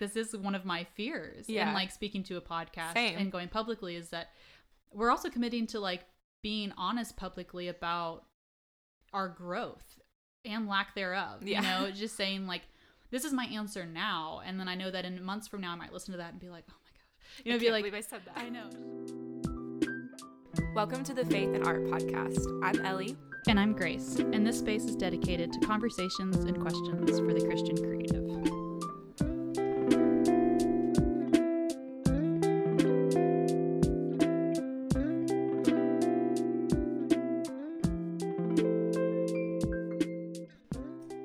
This 0.00 0.16
is 0.16 0.36
one 0.36 0.56
of 0.56 0.64
my 0.64 0.82
fears 0.96 1.48
Yeah. 1.48 1.68
in 1.68 1.74
like 1.74 1.92
speaking 1.92 2.24
to 2.24 2.36
a 2.36 2.40
podcast 2.40 2.94
Same. 2.94 3.16
and 3.16 3.30
going 3.30 3.48
publicly 3.48 3.94
is 3.94 4.08
that 4.10 4.30
we're 4.92 5.10
also 5.10 5.30
committing 5.30 5.68
to 5.68 5.78
like 5.78 6.04
being 6.42 6.72
honest 6.76 7.16
publicly 7.16 7.68
about 7.68 8.24
our 9.12 9.28
growth 9.28 10.00
and 10.44 10.66
lack 10.66 10.96
thereof. 10.96 11.44
Yeah. 11.46 11.60
You 11.60 11.86
know, 11.86 11.90
just 11.94 12.16
saying 12.16 12.48
like 12.48 12.62
this 13.12 13.24
is 13.24 13.32
my 13.32 13.44
answer 13.44 13.86
now 13.86 14.42
and 14.44 14.58
then 14.58 14.66
I 14.66 14.74
know 14.74 14.90
that 14.90 15.04
in 15.04 15.22
months 15.22 15.46
from 15.46 15.60
now 15.60 15.70
I 15.70 15.76
might 15.76 15.92
listen 15.92 16.10
to 16.10 16.18
that 16.18 16.32
and 16.32 16.40
be 16.40 16.48
like, 16.50 16.64
"Oh 16.68 16.74
my 16.82 16.90
gosh." 16.90 17.44
You 17.44 17.52
know, 17.52 17.56
I 17.56 17.60
be 17.60 17.70
like 17.70 17.94
I 17.94 18.00
said 18.00 18.22
that. 18.24 18.36
I 18.36 18.48
know. 18.48 18.70
Welcome 20.74 21.04
to 21.04 21.14
the 21.14 21.24
Faith 21.24 21.54
and 21.54 21.64
Art 21.64 21.84
Podcast. 21.84 22.40
I'm 22.64 22.84
Ellie. 22.84 23.16
And 23.46 23.60
I'm 23.60 23.74
Grace, 23.74 24.16
and 24.18 24.44
this 24.44 24.58
space 24.58 24.82
is 24.84 24.96
dedicated 24.96 25.52
to 25.52 25.60
conversations 25.60 26.36
and 26.38 26.58
questions 26.60 27.20
for 27.20 27.32
the 27.32 27.44
Christian 27.46 27.76
creative. 27.76 28.24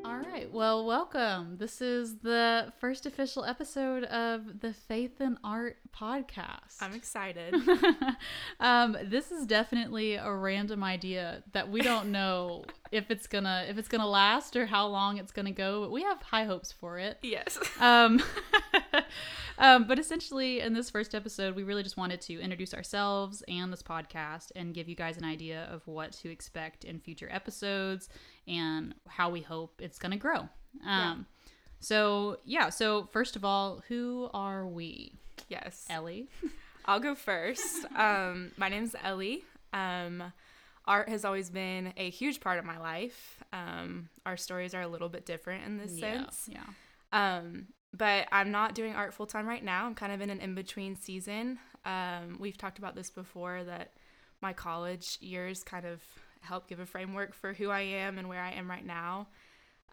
All 0.10 0.16
right, 0.16 0.52
well, 0.52 0.88
welcome. 0.88 1.58
This 1.60 1.84
is 1.84 2.18
the 2.18 2.74
first 2.80 3.06
official 3.06 3.46
episode 3.46 4.06
of 4.06 4.60
the 4.60 4.74
Faith 4.74 5.20
and 5.20 5.38
Art 5.44 5.78
podcast. 5.96 6.82
I'm 6.82 6.96
excited. 6.96 7.54
um, 8.60 8.98
this 9.04 9.32
is 9.32 9.46
definitely 9.46 10.16
a 10.16 10.34
random 10.34 10.84
idea 10.84 11.44
that 11.52 11.70
we 11.70 11.82
don't 11.82 12.08
know 12.12 12.66
if 12.92 13.12
it's 13.12 13.28
gonna 13.28 13.68
if 13.70 13.78
it's 13.78 13.88
gonna 13.88 14.08
last 14.08 14.56
or 14.56 14.66
how 14.66 14.88
long 14.88 15.18
it's 15.18 15.32
gonna 15.32 15.52
go. 15.52 15.82
But 15.82 15.92
we 15.92 16.02
have 16.02 16.20
high 16.24 16.46
hopes 16.46 16.72
for 16.72 16.98
it. 16.98 17.20
yes. 17.22 17.60
Um, 17.80 18.20
um, 19.60 19.86
but 19.88 20.00
essentially, 20.00 20.62
in 20.62 20.74
this 20.74 20.90
first 20.90 21.14
episode, 21.14 21.56
we 21.56 21.62
really 21.62 21.84
just 21.84 21.98
wanted 21.98 22.20
to 22.22 22.40
introduce 22.40 22.74
ourselves 22.74 23.44
and 23.48 23.72
this 23.72 23.84
podcast 23.84 24.52
and 24.56 24.74
give 24.74 24.90
you 24.90 24.96
guys 24.96 25.18
an 25.18 25.24
idea 25.24 25.70
of 25.72 25.86
what 25.86 26.14
to 26.14 26.32
expect 26.32 26.84
in 26.84 27.00
future 27.00 27.30
episodes 27.30 28.10
and 28.50 28.94
how 29.08 29.30
we 29.30 29.42
hope 29.42 29.80
it's 29.82 30.00
gonna 30.00 30.18
grow. 30.18 30.40
Um, 30.40 30.50
Yeah. 30.84 31.16
So 31.80 32.40
yeah. 32.44 32.70
So 32.70 33.06
first 33.12 33.36
of 33.36 33.46
all, 33.46 33.82
who 33.88 34.30
are 34.34 34.68
we, 34.68 35.14
Yes. 35.48 35.86
Ellie? 35.90 36.28
I'll 36.86 37.00
go 37.00 37.16
first. 37.16 37.86
Um, 37.96 38.52
my 38.58 38.68
name's 38.70 38.96
Ellie. 39.04 39.44
Um, 39.74 40.34
art 40.86 41.08
has 41.10 41.24
always 41.24 41.50
been 41.52 41.94
a 41.98 42.10
huge 42.10 42.40
part 42.40 42.58
of 42.60 42.66
my 42.66 42.80
life. 42.80 43.44
Um, 43.54 44.10
our 44.26 44.36
stories 44.38 44.74
are 44.74 44.82
a 44.82 44.88
little 44.88 45.10
bit 45.10 45.26
different 45.26 45.66
in 45.66 45.78
this 45.78 45.92
Yeah, 45.98 46.14
sense. 46.24 46.50
Yeah. 46.52 46.64
Um, 47.14 47.68
but 47.96 48.28
I'm 48.32 48.52
not 48.52 48.76
doing 48.76 48.94
art 48.96 49.14
full 49.14 49.26
time 49.28 49.48
right 49.48 49.64
now. 49.64 49.86
I'm 49.86 49.96
kind 49.96 50.12
of 50.12 50.22
in 50.22 50.30
an 50.30 50.40
in 50.40 50.56
between 50.56 50.96
season. 50.96 51.60
Um, 51.86 52.38
we've 52.40 52.58
talked 52.58 52.78
about 52.80 52.96
this 52.96 53.10
before 53.12 53.64
that 53.64 53.92
my 54.42 54.54
college 54.54 55.18
years 55.22 55.64
kind 55.64 55.86
of 55.86 56.02
help 56.42 56.68
give 56.68 56.80
a 56.80 56.86
framework 56.86 57.34
for 57.34 57.54
who 57.54 57.70
I 57.70 57.82
am 57.82 58.18
and 58.18 58.28
where 58.30 58.42
I 58.42 58.52
am 58.52 58.70
right 58.70 58.86
now. 58.86 59.28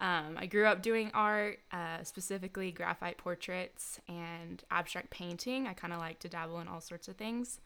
Um, 0.00 0.36
I 0.38 0.46
grew 0.46 0.66
up 0.66 0.82
doing 0.82 1.10
art, 1.14 1.58
uh, 1.72 2.02
specifically 2.02 2.70
graphite 2.70 3.16
portraits 3.18 3.98
and 4.08 4.62
abstract 4.70 5.10
painting. 5.10 5.66
I 5.66 5.72
kind 5.72 5.92
of 5.92 5.98
like 6.00 6.18
to 6.20 6.28
dabble 6.28 6.60
in 6.60 6.68
all 6.68 6.80
sorts 6.82 7.08
of 7.08 7.16
things, 7.16 7.60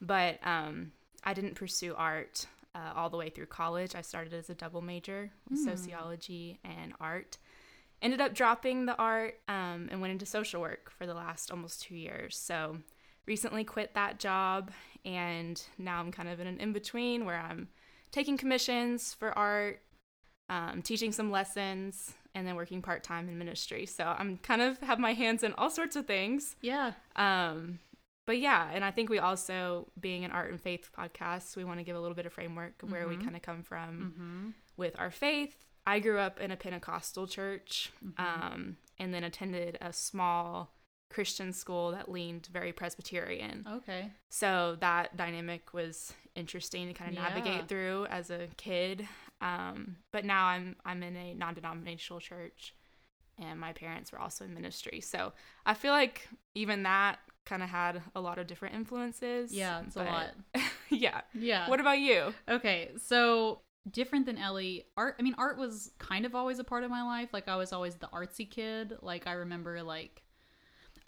but 0.00 0.38
um, 0.44 0.90
I 1.22 1.34
didn't 1.34 1.54
pursue 1.54 1.94
art 1.96 2.46
uh, 2.74 2.92
all 2.96 3.10
the 3.10 3.16
way 3.16 3.30
through 3.30 3.46
college. 3.46 3.94
I 3.94 4.02
started 4.02 4.34
as 4.34 4.50
a 4.50 4.54
double 4.54 4.82
major, 4.82 5.30
Hmm. 5.48 5.56
sociology 5.56 6.58
and 6.64 6.92
art 7.00 7.38
ended 8.00 8.20
up 8.20 8.32
dropping 8.32 8.86
the 8.86 8.96
art 8.96 9.40
um, 9.48 9.88
and 9.90 10.00
went 10.00 10.12
into 10.12 10.24
social 10.26 10.60
work 10.60 10.90
for 10.96 11.04
the 11.06 11.14
last 11.14 11.50
almost 11.50 11.82
two 11.82 11.96
years. 11.96 12.36
So 12.36 12.78
recently 13.26 13.64
quit 13.64 13.94
that 13.94 14.20
job, 14.20 14.70
and 15.04 15.60
now 15.78 15.98
I'm 16.00 16.12
kind 16.12 16.28
of 16.28 16.38
in 16.38 16.46
an 16.46 16.60
in 16.60 16.72
between 16.72 17.24
where 17.24 17.38
I'm 17.38 17.68
taking 18.10 18.36
commissions 18.36 19.14
for 19.14 19.36
art, 19.36 19.80
um, 20.48 20.82
teaching 20.82 21.12
some 21.12 21.30
lessons, 21.30 22.14
and 22.34 22.46
then 22.46 22.56
working 22.56 22.82
part 22.82 23.02
time 23.02 23.28
in 23.28 23.38
ministry. 23.38 23.86
So 23.86 24.04
I'm 24.16 24.38
kind 24.38 24.62
of 24.62 24.78
have 24.80 24.98
my 24.98 25.12
hands 25.14 25.42
in 25.42 25.52
all 25.54 25.70
sorts 25.70 25.96
of 25.96 26.06
things. 26.06 26.56
Yeah. 26.60 26.92
Um, 27.16 27.78
but 28.26 28.38
yeah, 28.38 28.68
and 28.72 28.84
I 28.84 28.90
think 28.90 29.08
we 29.10 29.18
also, 29.18 29.88
being 29.98 30.24
an 30.24 30.30
art 30.30 30.50
and 30.50 30.60
faith 30.60 30.90
podcast, 30.96 31.56
we 31.56 31.64
want 31.64 31.80
to 31.80 31.84
give 31.84 31.96
a 31.96 32.00
little 32.00 32.14
bit 32.14 32.26
of 32.26 32.32
framework 32.32 32.82
of 32.82 32.90
where 32.92 33.08
we 33.08 33.16
Mhm. 33.16 33.24
kind 33.24 33.36
of 33.36 33.42
come 33.42 33.62
from 33.62 34.12
Mm-hmm. 34.14 34.50
with 34.76 34.98
our 34.98 35.10
faith. 35.10 35.64
I 35.86 36.00
grew 36.00 36.18
up 36.18 36.38
in 36.38 36.50
a 36.50 36.56
Pentecostal 36.56 37.26
church 37.26 37.90
Mhm. 38.04 38.20
um, 38.20 38.76
and 38.98 39.14
then 39.14 39.24
attended 39.24 39.78
a 39.80 39.92
small 39.92 40.70
Christian 41.10 41.52
school 41.52 41.92
that 41.92 42.10
leaned 42.10 42.48
very 42.52 42.72
Presbyterian. 42.72 43.66
Okay. 43.70 44.10
So 44.28 44.76
that 44.80 45.16
dynamic 45.16 45.72
was 45.72 46.12
interesting 46.34 46.86
to 46.88 46.94
kind 46.94 47.10
of 47.10 47.16
Yeah. 47.16 47.28
navigate 47.28 47.68
through 47.68 48.06
as 48.10 48.30
a 48.30 48.48
kid. 48.56 49.08
Um, 49.40 49.96
but 50.12 50.24
now 50.24 50.46
I'm 50.46 50.76
I'm 50.84 51.02
in 51.02 51.16
a 51.16 51.34
non-denominational 51.34 52.20
church, 52.20 52.74
and 53.38 53.58
my 53.60 53.72
parents 53.72 54.12
were 54.12 54.18
also 54.18 54.44
in 54.44 54.52
ministry. 54.54 55.00
So 55.00 55.32
I 55.64 55.74
feel 55.74 55.92
like 55.92 56.28
even 56.54 56.82
that 56.82 57.18
kind 57.46 57.62
of 57.62 57.68
had 57.70 58.02
a 58.14 58.20
lot 58.20 58.38
of 58.38 58.46
different 58.46 58.74
influences. 58.74 59.52
Yeah, 59.52 59.82
it's 59.86 59.96
a 59.96 60.02
lot. 60.04 60.30
yeah. 60.90 61.22
Yeah. 61.34 61.68
What 61.70 61.80
about 61.80 61.98
you? 62.00 62.34
Okay, 62.48 62.90
so 62.98 63.62
different 63.90 64.26
than 64.26 64.36
Ellie, 64.36 64.84
art. 64.96 65.16
I 65.18 65.22
mean, 65.22 65.34
art 65.38 65.56
was 65.56 65.92
kind 65.98 66.26
of 66.26 66.34
always 66.34 66.58
a 66.58 66.64
part 66.64 66.84
of 66.84 66.90
my 66.90 67.02
life. 67.02 67.30
Like 67.32 67.48
I 67.48 67.56
was 67.56 67.72
always 67.72 67.94
the 67.94 68.08
artsy 68.08 68.48
kid. 68.50 68.98
Like 69.00 69.26
I 69.26 69.32
remember, 69.32 69.82
like 69.82 70.22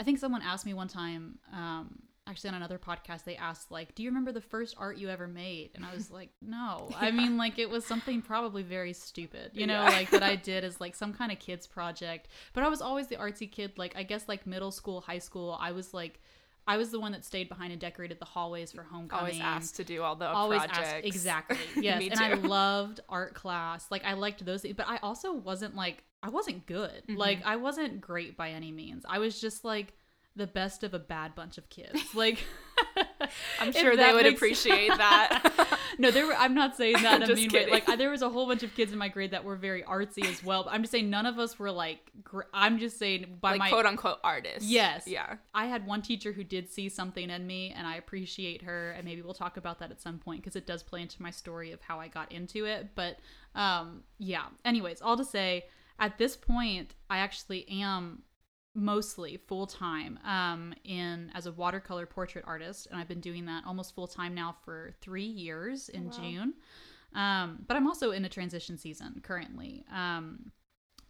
I 0.00 0.02
think 0.02 0.18
someone 0.18 0.42
asked 0.42 0.64
me 0.66 0.72
one 0.74 0.88
time, 0.88 1.38
um, 1.52 1.98
actually 2.26 2.48
on 2.50 2.54
another 2.56 2.78
podcast, 2.78 3.24
they 3.24 3.36
asked 3.36 3.70
like, 3.70 3.94
"Do 3.94 4.02
you 4.02 4.08
remember 4.08 4.32
the 4.32 4.40
first 4.40 4.74
art 4.78 4.96
you 4.98 5.08
ever 5.10 5.26
made?" 5.28 5.70
And 5.74 5.84
I 5.84 5.92
was 5.94 6.10
like, 6.10 6.30
"No." 6.40 6.88
I 6.96 7.10
mean, 7.10 7.36
like 7.36 7.58
it 7.58 7.68
was 7.68 7.84
something 7.84 8.22
probably 8.22 8.62
very 8.62 8.92
stupid, 8.94 9.50
you 9.54 9.66
know, 9.66 9.82
Yeah. 9.82 9.88
like 9.90 10.10
that 10.10 10.22
I 10.22 10.36
did 10.50 10.64
as 10.64 10.80
like 10.80 10.94
some 10.94 11.12
kind 11.12 11.30
of 11.30 11.38
kids 11.38 11.66
project. 11.66 12.28
But 12.54 12.62
I 12.62 12.68
was 12.68 12.80
always 12.80 13.08
the 13.08 13.16
artsy 13.16 13.50
kid. 13.50 13.76
Like 13.76 13.94
I 13.96 14.02
guess 14.04 14.26
like 14.28 14.46
middle 14.46 14.70
school, 14.70 15.00
high 15.02 15.18
school, 15.18 15.56
I 15.60 15.72
was 15.72 15.92
like. 15.94 16.20
I 16.66 16.76
was 16.76 16.90
the 16.90 17.00
one 17.00 17.12
that 17.12 17.24
stayed 17.24 17.48
behind 17.48 17.72
and 17.72 17.80
decorated 17.80 18.18
the 18.20 18.26
hallways 18.26 18.70
for 18.70 18.82
homecoming 18.84 19.24
Always 19.24 19.40
asked 19.40 19.76
to 19.76 19.84
do 19.84 20.02
all 20.02 20.14
the 20.14 20.28
always 20.28 20.58
projects. 20.60 20.78
asked 20.78 21.04
exactly 21.06 21.56
yes 21.82 22.00
and 22.10 22.20
i 22.20 22.34
loved 22.34 23.00
art 23.08 23.34
class 23.34 23.90
like 23.90 24.04
i 24.04 24.12
liked 24.12 24.44
those 24.44 24.62
but 24.76 24.86
i 24.86 24.98
also 24.98 25.32
wasn't 25.32 25.74
like 25.74 26.04
i 26.22 26.28
wasn't 26.28 26.66
good 26.66 27.02
Mhm. 27.08 27.16
like 27.16 27.40
i 27.44 27.56
wasn't 27.56 28.00
great 28.00 28.36
by 28.36 28.50
any 28.50 28.72
means 28.72 29.04
i 29.08 29.18
was 29.18 29.40
just 29.40 29.64
like 29.64 29.92
the 30.36 30.46
best 30.46 30.84
of 30.84 30.94
a 30.94 30.98
bad 30.98 31.34
bunch 31.34 31.58
of 31.58 31.68
kids 31.68 32.00
like 32.14 32.38
I'm 33.60 33.72
sure 33.72 33.96
they 33.96 34.12
would 34.12 34.24
makes- 34.24 34.38
appreciate 34.38 34.88
that. 34.96 35.78
no 35.98 36.10
there 36.10 36.26
were 36.26 36.34
i'm 36.34 36.54
not 36.54 36.76
saying 36.76 36.94
that 37.02 37.22
in 37.22 37.30
a 37.30 37.34
mean 37.34 37.50
way 37.52 37.66
like 37.70 37.88
I, 37.88 37.96
there 37.96 38.10
was 38.10 38.22
a 38.22 38.28
whole 38.28 38.46
bunch 38.46 38.62
of 38.62 38.74
kids 38.74 38.92
in 38.92 38.98
my 38.98 39.08
grade 39.08 39.32
that 39.32 39.44
were 39.44 39.56
very 39.56 39.82
artsy 39.82 40.24
as 40.26 40.42
well 40.42 40.64
but 40.64 40.72
i'm 40.72 40.82
just 40.82 40.92
saying 40.92 41.10
none 41.10 41.26
of 41.26 41.38
us 41.38 41.58
were 41.58 41.70
like 41.70 42.10
gr- 42.22 42.42
i'm 42.54 42.78
just 42.78 42.98
saying 42.98 43.38
by 43.40 43.50
like 43.52 43.58
my 43.58 43.68
quote 43.70 43.86
unquote 43.86 44.18
artists. 44.24 44.68
Yes. 44.68 45.06
Yeah. 45.06 45.36
I 45.54 45.66
had 45.66 45.86
one 45.86 46.00
teacher 46.02 46.32
who 46.32 46.44
did 46.44 46.68
see 46.70 46.88
something 46.88 47.28
in 47.30 47.46
me, 47.46 47.72
and 47.76 47.86
I 47.86 47.96
appreciate 47.96 48.62
her. 48.62 48.90
And 48.92 49.04
maybe 49.04 49.22
we'll 49.22 49.34
talk 49.34 49.56
about 49.56 49.78
that 49.80 49.90
at 49.90 50.00
some 50.00 50.18
point 50.18 50.40
because 50.42 50.56
it 50.56 50.66
does 50.66 50.82
play 50.82 51.00
into 51.02 51.20
my 51.22 51.30
story 51.30 51.72
of 51.72 51.80
how 51.80 51.98
I 52.00 52.08
got 52.08 52.30
into 52.32 52.64
it. 52.66 52.88
But 52.94 53.18
um, 53.54 54.02
yeah. 54.18 54.44
Anyways, 54.64 55.00
all 55.02 55.16
to 55.16 55.24
say, 55.24 55.64
at 56.00 56.18
this 56.18 56.36
point, 56.36 56.94
I 57.08 57.18
actually 57.18 57.68
am 57.68 58.22
mostly 58.74 59.36
full 59.36 59.66
time 59.66 60.18
um, 60.24 60.72
in 60.84 61.30
as 61.34 61.46
a 61.46 61.52
watercolor 61.52 62.06
portrait 62.06 62.44
artist, 62.46 62.88
and 62.90 62.98
I've 62.98 63.08
been 63.08 63.20
doing 63.20 63.44
that 63.46 63.64
almost 63.66 63.94
full 63.94 64.06
time 64.06 64.34
now 64.34 64.56
for 64.64 64.92
three 65.00 65.24
years 65.24 65.88
in 65.90 66.06
wow. 66.06 66.10
June. 66.10 66.54
Um, 67.14 67.64
but 67.66 67.76
I'm 67.76 67.86
also 67.86 68.12
in 68.12 68.24
a 68.24 68.28
transition 68.28 68.78
season 68.78 69.20
currently. 69.22 69.84
Um, 69.92 70.52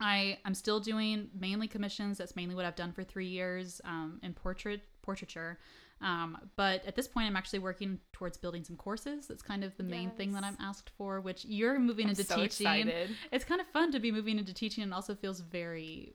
I 0.01 0.39
I'm 0.45 0.55
still 0.55 0.81
doing 0.81 1.29
mainly 1.39 1.69
commissions. 1.69 2.19
That's 2.19 2.35
mainly 2.35 2.55
what 2.55 2.65
I've 2.65 2.77
done 2.77 2.93
for 2.93 3.05
three 3.05 3.29
years 3.29 3.81
um, 3.85 4.19
in 4.23 4.33
portrait 4.33 4.81
portraiture. 5.03 5.59
Um, 6.03 6.39
but 6.57 6.85
at 6.87 6.97
this 6.97 7.07
point, 7.07 7.27
I'm 7.27 7.37
actually 7.37 7.59
working 7.59 7.99
towards 8.13 8.39
building 8.39 8.65
some 8.65 8.77
courses. 8.77 9.27
That's 9.27 9.43
kind 9.43 9.63
of 9.65 9.77
the 9.77 9.83
main 9.83 10.11
thing 10.11 10.33
that 10.33 10.45
I'm 10.45 10.57
asked 10.61 10.91
for. 10.97 11.21
Which 11.21 11.45
you're 11.45 11.79
moving 11.79 12.07
I'm 12.07 12.11
into 12.11 12.25
so 12.25 12.37
teaching. 12.37 12.67
excited. 12.67 13.11
It's 13.33 13.45
kind 13.45 13.61
of 13.61 13.67
fun 13.69 13.93
to 13.93 14.01
be 14.01 14.11
moving 14.11 14.39
into 14.39 14.55
teaching, 14.55 14.83
and 14.83 14.95
also 14.95 15.15
feels 15.15 15.41
very 15.41 16.15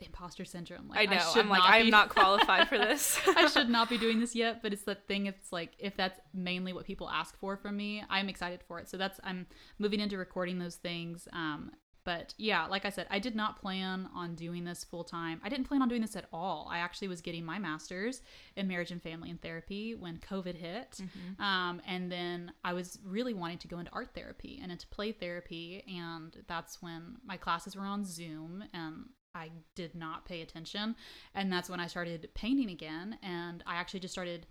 imposter 0.00 0.44
syndrome. 0.44 0.88
Like, 0.88 1.10
I 1.10 1.14
know. 1.14 1.20
should 1.32 1.42
I'm 1.44 1.48
like, 1.50 1.62
I 1.62 1.78
am 1.78 1.86
be- 1.86 1.90
not 1.90 2.08
qualified 2.16 2.68
for 2.68 2.78
this. 2.78 3.20
I 3.36 3.46
should 3.48 3.68
not 3.68 3.88
be 3.90 3.98
doing 3.98 4.20
this 4.20 4.34
yet, 4.34 4.62
but 4.62 4.72
it's 4.72 4.84
that 4.84 5.06
thing. 5.06 5.26
It's 5.26 5.52
like 5.52 5.72
if 5.78 5.96
that's 5.96 6.18
mainly 6.32 6.72
what 6.72 6.86
people 6.86 7.08
ask 7.08 7.38
for 7.38 7.56
from 7.56 7.76
me, 7.76 8.02
I'm 8.08 8.28
excited 8.28 8.60
for 8.66 8.78
it. 8.78 8.88
So 8.88 8.96
that's 8.96 9.20
I'm 9.22 9.46
moving 9.78 10.00
into 10.00 10.16
recording 10.16 10.58
those 10.58 10.76
things. 10.76 11.28
Um, 11.32 11.72
but 12.04 12.34
yeah, 12.38 12.66
like 12.66 12.84
I 12.84 12.90
said, 12.90 13.06
I 13.10 13.18
did 13.18 13.36
not 13.36 13.60
plan 13.60 14.08
on 14.14 14.34
doing 14.34 14.64
this 14.64 14.84
full 14.84 15.04
time. 15.04 15.40
I 15.44 15.48
didn't 15.48 15.66
plan 15.66 15.82
on 15.82 15.88
doing 15.88 16.00
this 16.00 16.16
at 16.16 16.26
all. 16.32 16.68
I 16.70 16.78
actually 16.78 17.08
was 17.08 17.20
getting 17.20 17.44
my 17.44 17.58
master's 17.58 18.22
in 18.56 18.66
marriage 18.68 18.90
and 18.90 19.02
family 19.02 19.30
and 19.30 19.40
therapy 19.40 19.94
when 19.94 20.18
COVID 20.18 20.54
hit. 20.54 21.00
Mm-hmm. 21.02 21.42
Um, 21.42 21.82
and 21.86 22.10
then 22.10 22.52
I 22.64 22.72
was 22.72 22.98
really 23.04 23.34
wanting 23.34 23.58
to 23.58 23.68
go 23.68 23.78
into 23.78 23.92
art 23.92 24.10
therapy 24.14 24.60
and 24.62 24.72
into 24.72 24.86
play 24.86 25.12
therapy. 25.12 25.84
And 25.86 26.36
that's 26.46 26.80
when 26.80 27.16
my 27.24 27.36
classes 27.36 27.76
were 27.76 27.84
on 27.84 28.04
Zoom. 28.04 28.64
And 28.72 29.06
I 29.34 29.50
did 29.74 29.94
not 29.94 30.24
pay 30.24 30.42
attention. 30.42 30.96
And 31.34 31.52
that's 31.52 31.68
when 31.70 31.80
I 31.80 31.86
started 31.86 32.30
painting 32.34 32.70
again. 32.70 33.18
And 33.22 33.62
I 33.66 33.76
actually 33.76 34.00
just 34.00 34.12
started, 34.12 34.46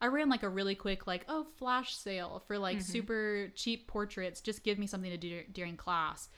I 0.00 0.06
ran 0.06 0.28
like 0.28 0.42
a 0.42 0.48
really 0.48 0.74
quick, 0.74 1.06
like, 1.06 1.24
oh, 1.28 1.46
flash 1.56 1.94
sale 1.94 2.42
for 2.46 2.58
like 2.58 2.78
Mm-hmm. 2.78 2.92
super 2.92 3.52
cheap 3.54 3.86
portraits. 3.86 4.40
Just 4.40 4.64
give 4.64 4.78
me 4.78 4.86
something 4.86 5.10
to 5.10 5.16
do 5.16 5.42
during 5.52 5.76
class. 5.76 6.28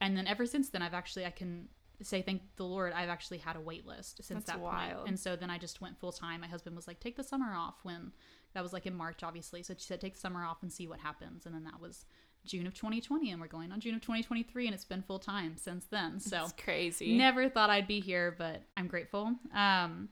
And 0.00 0.16
then 0.16 0.26
ever 0.26 0.46
since 0.46 0.68
then, 0.70 0.82
I've 0.82 0.94
actually, 0.94 1.24
I 1.26 1.30
can 1.30 1.68
say 2.02 2.20
thank 2.22 2.42
the 2.56 2.64
Lord, 2.64 2.92
I've 2.92 3.08
actually 3.08 3.38
had 3.38 3.56
a 3.56 3.60
wait 3.60 3.86
list 3.86 4.22
since 4.22 4.44
That's 4.44 4.58
that 4.58 4.60
wild. 4.60 4.96
point. 4.98 5.08
And 5.08 5.18
so 5.18 5.34
then 5.36 5.48
I 5.50 5.58
just 5.58 5.80
went 5.80 5.98
full 5.98 6.12
time. 6.12 6.42
My 6.42 6.46
husband 6.46 6.76
was 6.76 6.86
like, 6.86 7.00
take 7.00 7.16
the 7.16 7.24
summer 7.24 7.54
off 7.54 7.76
when 7.82 8.12
that 8.54 8.62
was 8.62 8.72
like 8.72 8.86
in 8.86 8.94
March, 8.94 9.22
obviously. 9.22 9.62
So 9.62 9.74
she 9.76 9.84
said, 9.86 10.00
take 10.00 10.14
the 10.14 10.20
summer 10.20 10.44
off 10.44 10.58
and 10.62 10.70
see 10.72 10.86
what 10.86 11.00
happens. 11.00 11.46
And 11.46 11.54
then 11.54 11.64
that 11.64 11.80
was 11.80 12.04
June 12.44 12.66
of 12.66 12.74
2020. 12.74 13.30
And 13.30 13.40
we're 13.40 13.46
going 13.48 13.72
on 13.72 13.80
June 13.80 13.94
of 13.94 14.02
2023. 14.02 14.66
And 14.66 14.74
it's 14.74 14.84
been 14.84 15.02
full 15.02 15.18
time 15.18 15.56
since 15.56 15.86
then. 15.86 16.20
So 16.20 16.42
It's 16.44 16.52
crazy. 16.52 17.16
never 17.16 17.48
thought 17.48 17.70
I'd 17.70 17.88
be 17.88 18.00
here, 18.00 18.34
but 18.36 18.62
I'm 18.76 18.88
grateful. 18.88 19.34
Um, 19.54 20.10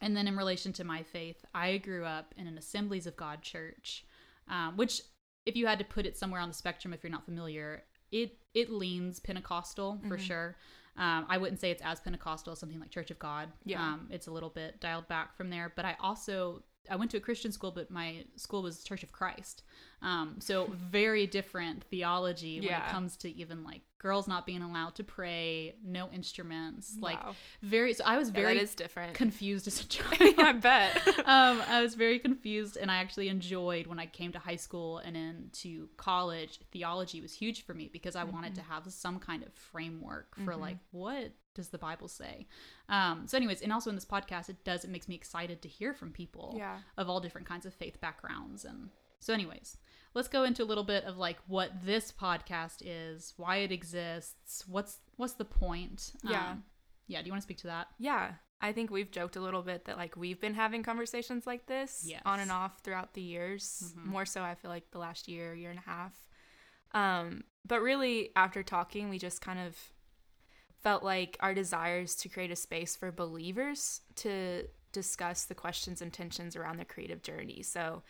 and 0.00 0.16
then 0.16 0.26
in 0.26 0.36
relation 0.36 0.72
to 0.74 0.84
my 0.84 1.02
faith, 1.02 1.44
I 1.54 1.76
grew 1.76 2.06
up 2.06 2.34
in 2.38 2.46
an 2.46 2.56
Assemblies 2.56 3.06
of 3.06 3.16
God 3.16 3.42
church, 3.42 4.06
um, 4.48 4.78
which, 4.78 5.02
if 5.44 5.56
you 5.56 5.66
had 5.66 5.78
to 5.78 5.84
put 5.84 6.06
it 6.06 6.16
somewhere 6.16 6.40
on 6.40 6.48
the 6.48 6.54
spectrum, 6.54 6.94
if 6.94 7.02
you're 7.02 7.12
not 7.12 7.26
familiar, 7.26 7.82
it 8.12 8.36
it 8.54 8.70
leans 8.70 9.20
Pentecostal 9.20 10.00
for 10.08 10.18
sure. 10.18 10.56
Um, 10.96 11.24
I 11.28 11.38
wouldn't 11.38 11.60
say 11.60 11.70
it's 11.70 11.82
as 11.82 12.00
Pentecostal 12.00 12.52
as 12.52 12.58
something 12.58 12.78
like 12.78 12.90
Church 12.90 13.10
of 13.10 13.18
God. 13.18 13.48
Yeah. 13.64 13.82
Um, 13.82 14.08
it's 14.10 14.26
a 14.26 14.30
little 14.30 14.50
bit 14.50 14.80
dialed 14.80 15.08
back 15.08 15.36
from 15.36 15.48
there. 15.48 15.72
But 15.74 15.84
I 15.84 15.96
also 16.00 16.62
I 16.88 16.96
went 16.96 17.10
to 17.12 17.16
a 17.18 17.20
Christian 17.20 17.52
school, 17.52 17.70
but 17.70 17.90
my 17.90 18.24
school 18.36 18.62
was 18.62 18.82
Church 18.82 19.02
of 19.02 19.12
Christ. 19.12 19.62
Um, 20.02 20.36
so 20.40 20.72
very 20.90 21.26
different 21.26 21.84
theology 21.84 22.58
when 22.60 22.68
Yeah. 22.70 22.86
it 22.88 22.90
comes 22.92 23.16
to 23.18 23.28
even 23.36 23.62
like 23.64 23.82
girls 23.98 24.26
not 24.26 24.46
being 24.46 24.62
allowed 24.62 24.94
to 24.94 25.04
pray, 25.04 25.74
no 25.84 26.08
instruments, 26.10 26.96
like 27.00 27.18
very. 27.62 27.92
So 27.92 28.02
I 28.06 28.16
was 28.16 28.28
Yeah, 28.28 28.34
very 28.42 28.54
that 28.54 28.62
is 28.62 28.74
different. 28.74 29.12
confused 29.14 29.66
as 29.66 29.82
a 29.82 29.86
child. 29.88 30.34
I 30.38 30.52
bet. 30.54 30.96
um, 31.26 31.62
I 31.68 31.82
was 31.82 31.94
very 31.96 32.18
confused, 32.18 32.78
and 32.78 32.90
I 32.90 32.96
actually 32.96 33.28
enjoyed 33.28 33.86
when 33.86 33.98
I 33.98 34.06
came 34.06 34.32
to 34.32 34.38
high 34.38 34.56
school 34.56 34.98
and 34.98 35.16
into 35.16 35.88
college. 35.98 36.60
Theology 36.72 37.20
was 37.20 37.34
huge 37.34 37.64
for 37.66 37.74
me 37.74 37.90
because 37.92 38.16
I 38.16 38.24
wanted 38.24 38.52
Mm-hmm. 38.54 38.62
to 38.62 38.68
have 38.68 38.90
some 38.92 39.18
kind 39.18 39.42
of 39.42 39.52
framework 39.52 40.34
for 40.44 40.56
like 40.56 40.78
what 40.92 41.32
does 41.54 41.68
the 41.70 41.78
Bible 41.78 42.08
say. 42.08 42.46
Um, 42.88 43.26
so, 43.26 43.36
anyways, 43.36 43.60
and 43.62 43.72
also 43.72 43.90
in 43.90 43.96
this 43.96 44.04
podcast, 44.04 44.48
it 44.48 44.64
does 44.64 44.84
it 44.84 44.90
makes 44.90 45.08
me 45.08 45.14
excited 45.14 45.62
to 45.62 45.68
hear 45.68 45.92
from 45.94 46.12
people 46.12 46.54
Yeah. 46.56 46.78
of 46.96 47.08
all 47.08 47.20
different 47.20 47.46
kinds 47.48 47.66
of 47.66 47.74
faith 47.74 48.00
backgrounds, 48.00 48.64
and 48.64 48.90
so, 49.20 49.32
anyways. 49.34 49.76
Let's 50.12 50.26
go 50.26 50.42
into 50.42 50.64
a 50.64 50.64
little 50.64 50.82
bit 50.82 51.04
of 51.04 51.18
like 51.18 51.38
what 51.46 51.84
this 51.84 52.10
podcast 52.10 52.82
is, 52.84 53.32
why 53.36 53.58
it 53.58 53.70
exists, 53.70 54.64
what's 54.66 54.98
what's 55.16 55.34
the 55.34 55.44
point. 55.44 56.12
Yeah. 56.24 56.50
Um, 56.50 56.64
yeah. 57.06 57.20
Do 57.22 57.26
you 57.26 57.32
want 57.32 57.42
to 57.42 57.46
speak 57.46 57.58
to 57.58 57.68
that? 57.68 57.86
Yeah. 57.98 58.32
I 58.60 58.72
think 58.72 58.90
we've 58.90 59.10
joked 59.10 59.36
a 59.36 59.40
little 59.40 59.62
bit 59.62 59.84
that 59.84 59.96
like 59.96 60.16
we've 60.16 60.40
been 60.40 60.54
having 60.54 60.82
conversations 60.82 61.46
like 61.46 61.66
this 61.66 62.04
Yes. 62.08 62.22
on 62.26 62.40
and 62.40 62.50
off 62.50 62.80
throughout 62.80 63.14
the 63.14 63.22
years. 63.22 63.94
Mhm. 63.96 64.04
More 64.06 64.26
so 64.26 64.42
I 64.42 64.56
feel 64.56 64.70
like 64.70 64.90
the 64.90 64.98
last 64.98 65.28
year, 65.28 65.54
year 65.54 65.70
and 65.70 65.78
a 65.78 65.82
half. 65.82 66.26
Um, 66.92 67.44
but 67.64 67.80
really 67.80 68.30
after 68.34 68.62
talking, 68.64 69.10
we 69.10 69.18
just 69.18 69.40
kind 69.40 69.60
of 69.60 69.76
felt 70.82 71.02
like 71.02 71.36
our 71.40 71.54
desires 71.54 72.14
to 72.16 72.28
create 72.28 72.50
a 72.50 72.56
space 72.56 72.96
for 72.96 73.12
believers 73.12 74.00
to 74.16 74.66
discuss 74.92 75.44
the 75.44 75.54
questions 75.54 76.02
and 76.02 76.12
tensions 76.12 76.56
around 76.56 76.76
their 76.76 76.84
creative 76.84 77.22
journey. 77.22 77.62
So 77.62 78.02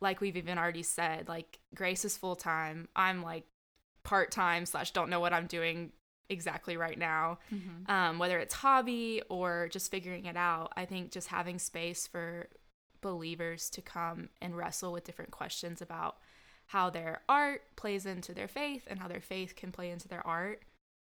like 0.00 0.20
we've 0.20 0.36
even 0.36 0.58
already 0.58 0.82
said, 0.82 1.28
like 1.28 1.58
Grace 1.74 2.04
is 2.04 2.16
full 2.16 2.36
time. 2.36 2.88
I'm 2.94 3.22
like 3.22 3.44
part 4.02 4.30
time 4.30 4.66
slash 4.66 4.92
don't 4.92 5.10
know 5.10 5.20
what 5.20 5.32
I'm 5.32 5.46
doing 5.46 5.92
exactly 6.30 6.76
right 6.76 6.98
now 6.98 7.38
um, 7.88 8.18
whether 8.18 8.38
it's 8.38 8.54
hobby 8.54 9.22
or 9.28 9.68
just 9.70 9.90
figuring 9.90 10.26
it 10.26 10.36
out. 10.36 10.72
I 10.76 10.84
think 10.84 11.10
just 11.10 11.28
having 11.28 11.58
space 11.58 12.06
for 12.06 12.48
believers 13.00 13.70
to 13.70 13.80
come 13.80 14.28
and 14.42 14.56
wrestle 14.56 14.92
with 14.92 15.04
different 15.04 15.30
questions 15.30 15.80
about 15.80 16.16
how 16.66 16.90
their 16.90 17.22
art 17.28 17.62
plays 17.76 18.04
into 18.04 18.34
their 18.34 18.48
faith 18.48 18.86
and 18.90 18.98
how 18.98 19.08
their 19.08 19.20
faith 19.22 19.56
can 19.56 19.72
play 19.72 19.90
into 19.90 20.08
their 20.08 20.26
art. 20.26 20.62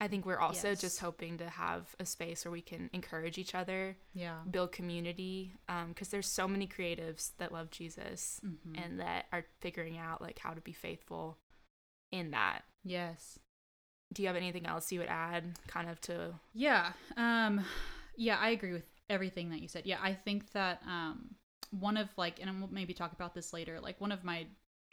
I 0.00 0.08
think 0.08 0.26
we're 0.26 0.38
also 0.38 0.68
Yes. 0.70 0.80
just 0.82 1.00
hoping 1.00 1.38
to 1.38 1.48
have 1.48 1.94
a 1.98 2.04
space 2.04 2.44
where 2.44 2.52
we 2.52 2.60
can 2.60 2.90
encourage 2.92 3.38
each 3.38 3.54
other, 3.54 3.96
Yeah. 4.12 4.42
build 4.50 4.72
community, 4.72 5.54
because 5.88 6.10
there's 6.10 6.30
so 6.30 6.46
many 6.46 6.68
creatives 6.68 7.34
that 7.38 7.50
love 7.52 7.70
Jesus 7.70 8.40
Mhm. 8.44 8.78
and 8.84 9.00
that 9.00 9.26
are 9.32 9.46
figuring 9.60 9.96
out 9.96 10.20
like 10.20 10.38
how 10.38 10.52
to 10.52 10.60
be 10.60 10.72
faithful 10.74 11.38
in 12.12 12.30
that. 12.32 12.64
Yes. 12.84 13.38
Do 14.12 14.22
you 14.22 14.28
have 14.28 14.36
anything 14.36 14.66
else 14.66 14.92
you 14.92 15.00
would 15.00 15.08
add, 15.08 15.58
kind 15.66 15.88
of 15.88 16.00
to 16.02 16.38
Yeah. 16.52 16.92
Um 17.16 17.64
yeah, 18.16 18.38
I 18.38 18.50
agree 18.50 18.72
with 18.72 18.88
everything 19.08 19.50
that 19.50 19.60
you 19.60 19.68
said. 19.68 19.86
Yeah, 19.86 19.98
I 20.02 20.14
think 20.14 20.52
that 20.52 20.82
um 20.86 21.36
one 21.70 21.96
of 21.96 22.16
like 22.18 22.38
and 22.38 22.60
we'll 22.60 22.70
maybe 22.70 22.92
talk 22.94 23.12
about 23.12 23.32
this 23.34 23.52
later, 23.54 23.80
like 23.80 23.98
one 24.00 24.12
of 24.12 24.24
my 24.24 24.46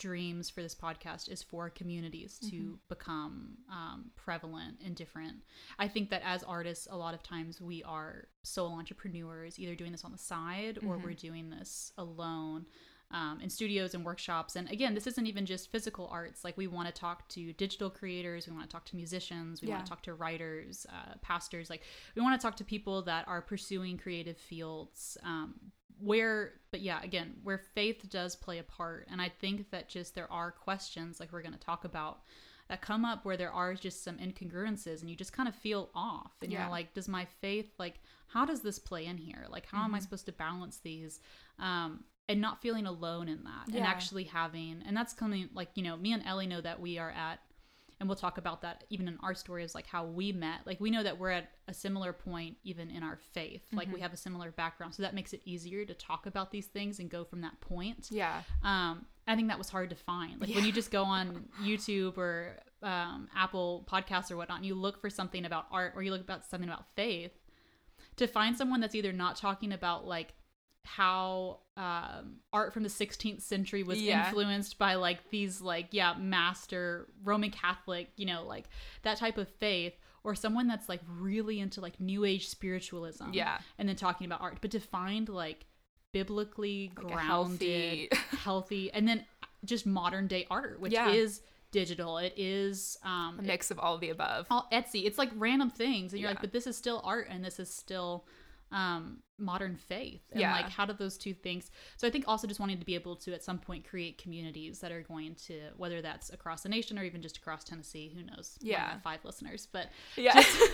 dreams 0.07 0.49
for 0.49 0.61
this 0.61 0.75
podcast 0.75 1.29
is 1.31 1.41
for 1.41 1.69
communities 1.69 2.37
to 2.49 2.77
become 2.89 3.57
um, 3.71 4.11
prevalent 4.17 4.75
and 4.85 4.95
different. 4.97 5.37
I 5.79 5.87
think 5.87 6.09
that 6.09 6.21
as 6.25 6.43
artists, 6.43 6.89
a 6.91 6.97
lot 6.97 7.13
of 7.13 7.23
times 7.23 7.61
we 7.61 7.83
are 7.83 8.27
sole 8.43 8.73
entrepreneurs, 8.73 9.57
either 9.57 9.75
doing 9.75 9.93
this 9.93 10.03
on 10.03 10.11
the 10.11 10.17
side 10.17 10.79
or 10.85 10.97
we're 10.97 11.13
doing 11.13 11.49
this 11.49 11.93
alone. 11.97 12.65
Um, 13.11 13.39
in 13.43 13.49
studios 13.51 13.93
and 13.93 14.03
workshops. 14.03 14.55
And 14.55 14.67
again, 14.71 14.95
this 14.95 15.05
isn't 15.05 15.27
even 15.27 15.45
just 15.45 15.71
physical 15.71 16.07
arts. 16.11 16.43
Like, 16.43 16.57
we 16.57 16.65
want 16.65 16.87
to 16.87 16.93
talk 16.99 17.29
to 17.35 17.53
digital 17.53 17.87
creators, 17.91 18.47
we 18.47 18.53
want 18.55 18.67
to 18.67 18.71
talk 18.75 18.85
to 18.85 18.95
musicians, 18.95 19.61
we 19.61 19.67
Yeah. 19.67 19.75
want 19.75 19.85
to 19.85 19.89
talk 19.91 20.01
to 20.03 20.15
writers, 20.15 20.87
uh, 20.89 21.13
pastors. 21.21 21.69
Like, 21.69 21.83
we 22.15 22.23
want 22.23 22.39
to 22.39 22.43
talk 22.43 22.55
to 22.57 22.63
people 22.63 23.03
that 23.03 23.27
are 23.27 23.39
pursuing 23.43 23.99
creative 23.99 24.37
fields. 24.37 25.15
Um, 25.21 25.53
where, 25.99 26.53
but 26.71 26.81
yeah, 26.81 27.01
again, 27.03 27.33
where 27.43 27.57
faith 27.57 28.09
does 28.09 28.35
play 28.35 28.59
a 28.59 28.63
part. 28.63 29.07
And 29.11 29.21
I 29.21 29.29
think 29.29 29.69
that 29.71 29.89
just 29.89 30.15
there 30.15 30.31
are 30.31 30.51
questions, 30.51 31.19
like 31.19 31.31
we're 31.31 31.41
going 31.41 31.53
to 31.53 31.59
talk 31.59 31.85
about, 31.85 32.21
that 32.69 32.81
come 32.81 33.03
up 33.05 33.25
where 33.25 33.35
there 33.37 33.51
are 33.51 33.73
just 33.73 34.03
some 34.03 34.17
incongruences 34.17 35.01
and 35.01 35.09
you 35.09 35.15
just 35.15 35.33
kind 35.33 35.49
of 35.49 35.55
feel 35.55 35.89
off. 35.93 36.31
And 36.41 36.51
Yeah. 36.51 36.61
you're 36.61 36.71
like, 36.71 36.93
does 36.93 37.07
my 37.07 37.25
faith, 37.25 37.71
like, 37.77 37.99
how 38.27 38.45
does 38.45 38.61
this 38.61 38.79
play 38.79 39.05
in 39.05 39.17
here? 39.17 39.45
Like, 39.49 39.65
how 39.67 39.79
Mm-hmm. 39.79 39.85
am 39.85 39.95
I 39.95 39.99
supposed 39.99 40.25
to 40.27 40.31
balance 40.31 40.77
these? 40.77 41.19
Um, 41.59 42.05
and 42.29 42.39
not 42.39 42.61
feeling 42.61 42.85
alone 42.85 43.27
in 43.27 43.43
that 43.43 43.67
and 43.75 43.85
actually 43.85 44.23
having 44.23 44.81
and 44.87 44.95
that's 44.95 45.13
coming 45.13 45.49
like 45.53 45.67
you 45.75 45.83
know 45.83 45.97
me 45.97 46.13
and 46.13 46.23
ellie 46.25 46.47
know 46.47 46.61
that 46.61 46.79
we 46.79 46.97
are 46.97 47.11
at 47.11 47.39
and 48.03 48.09
we'll 48.09 48.17
talk 48.17 48.37
about 48.37 48.61
that 48.63 48.83
even 48.89 49.07
in 49.07 49.17
our 49.23 49.33
story 49.33 49.63
is 49.63 49.73
like 49.73 49.87
how 49.87 50.03
we 50.05 50.33
met. 50.33 50.59
Like 50.65 50.79
we 50.81 50.91
know 50.91 51.03
that 51.03 51.17
we're 51.17 51.31
at 51.31 51.49
a 51.69 51.73
similar 51.73 52.11
point 52.11 52.57
even 52.63 52.89
in 52.91 53.01
our 53.01 53.17
faith. 53.31 53.61
Like 53.71 53.87
Mm-hmm. 53.87 53.93
we 53.95 54.01
have 54.01 54.11
a 54.13 54.17
similar 54.17 54.51
background. 54.51 54.93
So 54.93 55.03
that 55.03 55.13
makes 55.15 55.31
it 55.31 55.41
easier 55.45 55.85
to 55.85 55.93
talk 55.93 56.25
about 56.25 56.51
these 56.51 56.65
things 56.67 56.99
and 56.99 57.09
go 57.09 57.23
from 57.23 57.41
that 57.41 57.59
point. 57.61 58.07
Yeah. 58.11 58.41
Um 58.63 59.05
i 59.25 59.35
think 59.37 59.47
that 59.47 59.57
was 59.57 59.69
hard 59.69 59.89
to 59.91 59.95
find. 59.95 60.41
Like 60.41 60.53
when 60.53 60.65
you 60.65 60.73
just 60.73 60.91
go 60.91 61.03
on 61.03 61.45
youtube 61.63 62.17
or 62.17 62.57
um, 62.81 63.29
apple 63.33 63.87
podcasts 63.89 64.29
or 64.31 64.35
whatnot 64.35 64.57
and 64.57 64.65
you 64.65 64.75
look 64.75 64.99
for 64.99 65.09
something 65.09 65.45
about 65.45 65.65
art 65.71 65.93
or 65.95 66.03
you 66.03 66.11
look 66.11 66.19
about 66.19 66.43
something 66.43 66.67
about 66.69 66.83
faith 66.97 67.31
to 68.17 68.27
find 68.27 68.57
someone 68.57 68.81
that's 68.81 68.95
either 68.95 69.13
not 69.13 69.37
talking 69.37 69.71
about 69.71 70.05
like 70.05 70.33
how 70.85 71.59
um, 71.77 72.37
art 72.51 72.73
from 72.73 72.83
the 72.83 72.89
16th 72.89 73.41
century 73.41 73.83
was 73.83 74.01
Yeah. 74.01 74.25
influenced 74.27 74.77
by 74.77 74.95
like 74.95 75.29
these 75.29 75.61
like 75.61 75.87
yeah 75.91 76.13
master 76.19 77.07
roman 77.23 77.49
catholic 77.51 78.09
you 78.17 78.25
know 78.25 78.43
like 78.45 78.65
that 79.03 79.17
type 79.17 79.37
of 79.37 79.47
faith 79.47 79.93
or 80.23 80.35
someone 80.35 80.67
that's 80.67 80.87
like 80.89 81.01
really 81.19 81.59
into 81.59 81.81
like 81.81 81.99
new 81.99 82.25
age 82.25 82.47
spiritualism 82.47 83.29
Yeah. 83.33 83.57
and 83.79 83.87
then 83.89 83.95
talking 83.95 84.25
about 84.25 84.41
art 84.41 84.57
but 84.61 84.71
to 84.71 84.79
find 84.79 85.29
like 85.29 85.65
biblically 86.11 86.91
Like 86.95 87.07
grounded 87.13 87.27
healthy- 87.27 88.09
healthy 88.43 88.91
and 88.93 89.07
then 89.07 89.25
just 89.65 89.85
modern 89.85 90.27
day 90.27 90.45
art 90.51 90.79
which 90.79 90.93
Yeah. 90.93 91.09
is 91.09 91.41
digital 91.71 92.17
it 92.19 92.33
is 92.37 92.97
um 93.03 93.39
a 93.39 93.41
mix 93.41 93.71
of 93.71 93.79
all 93.79 93.95
of 93.95 94.01
the 94.01 94.09
above. 94.11 94.45
all 94.51 94.67
Etsy. 94.71 95.05
It's 95.05 95.17
like 95.17 95.31
random 95.35 95.71
things, 95.71 96.13
and 96.13 96.21
you're 96.21 96.29
Yeah. 96.29 96.33
like, 96.35 96.41
but 96.41 96.51
this 96.51 96.67
is 96.67 96.77
still 96.77 97.01
art, 97.03 97.27
and 97.31 97.43
this 97.43 97.59
is 97.59 97.73
still 97.73 98.27
um, 98.73 99.19
modern 99.37 99.75
faith. 99.77 100.21
And 100.31 100.41
Yeah. 100.41 100.51
like, 100.53 100.69
how 100.69 100.85
do 100.85 100.93
those 100.93 101.17
two 101.17 101.33
things? 101.33 101.69
So 101.97 102.07
I 102.07 102.09
think 102.09 102.25
also 102.27 102.47
just 102.47 102.59
wanting 102.59 102.79
to 102.79 102.85
be 102.85 102.95
able 102.95 103.15
to 103.17 103.33
at 103.33 103.43
some 103.43 103.59
point 103.59 103.87
create 103.87 104.17
communities 104.17 104.79
that 104.79 104.91
are 104.91 105.01
going 105.01 105.35
to 105.47 105.61
whether 105.77 106.01
that's 106.01 106.29
across 106.31 106.63
the 106.63 106.69
nation 106.69 106.97
or 106.97 107.03
even 107.03 107.21
just 107.21 107.37
across 107.37 107.63
Tennessee. 107.63 108.11
Who 108.15 108.23
knows? 108.23 108.57
Yeah. 108.61 108.99
five 108.99 109.23
listeners, 109.23 109.67
but 109.71 109.89
Yeah. 110.15 110.33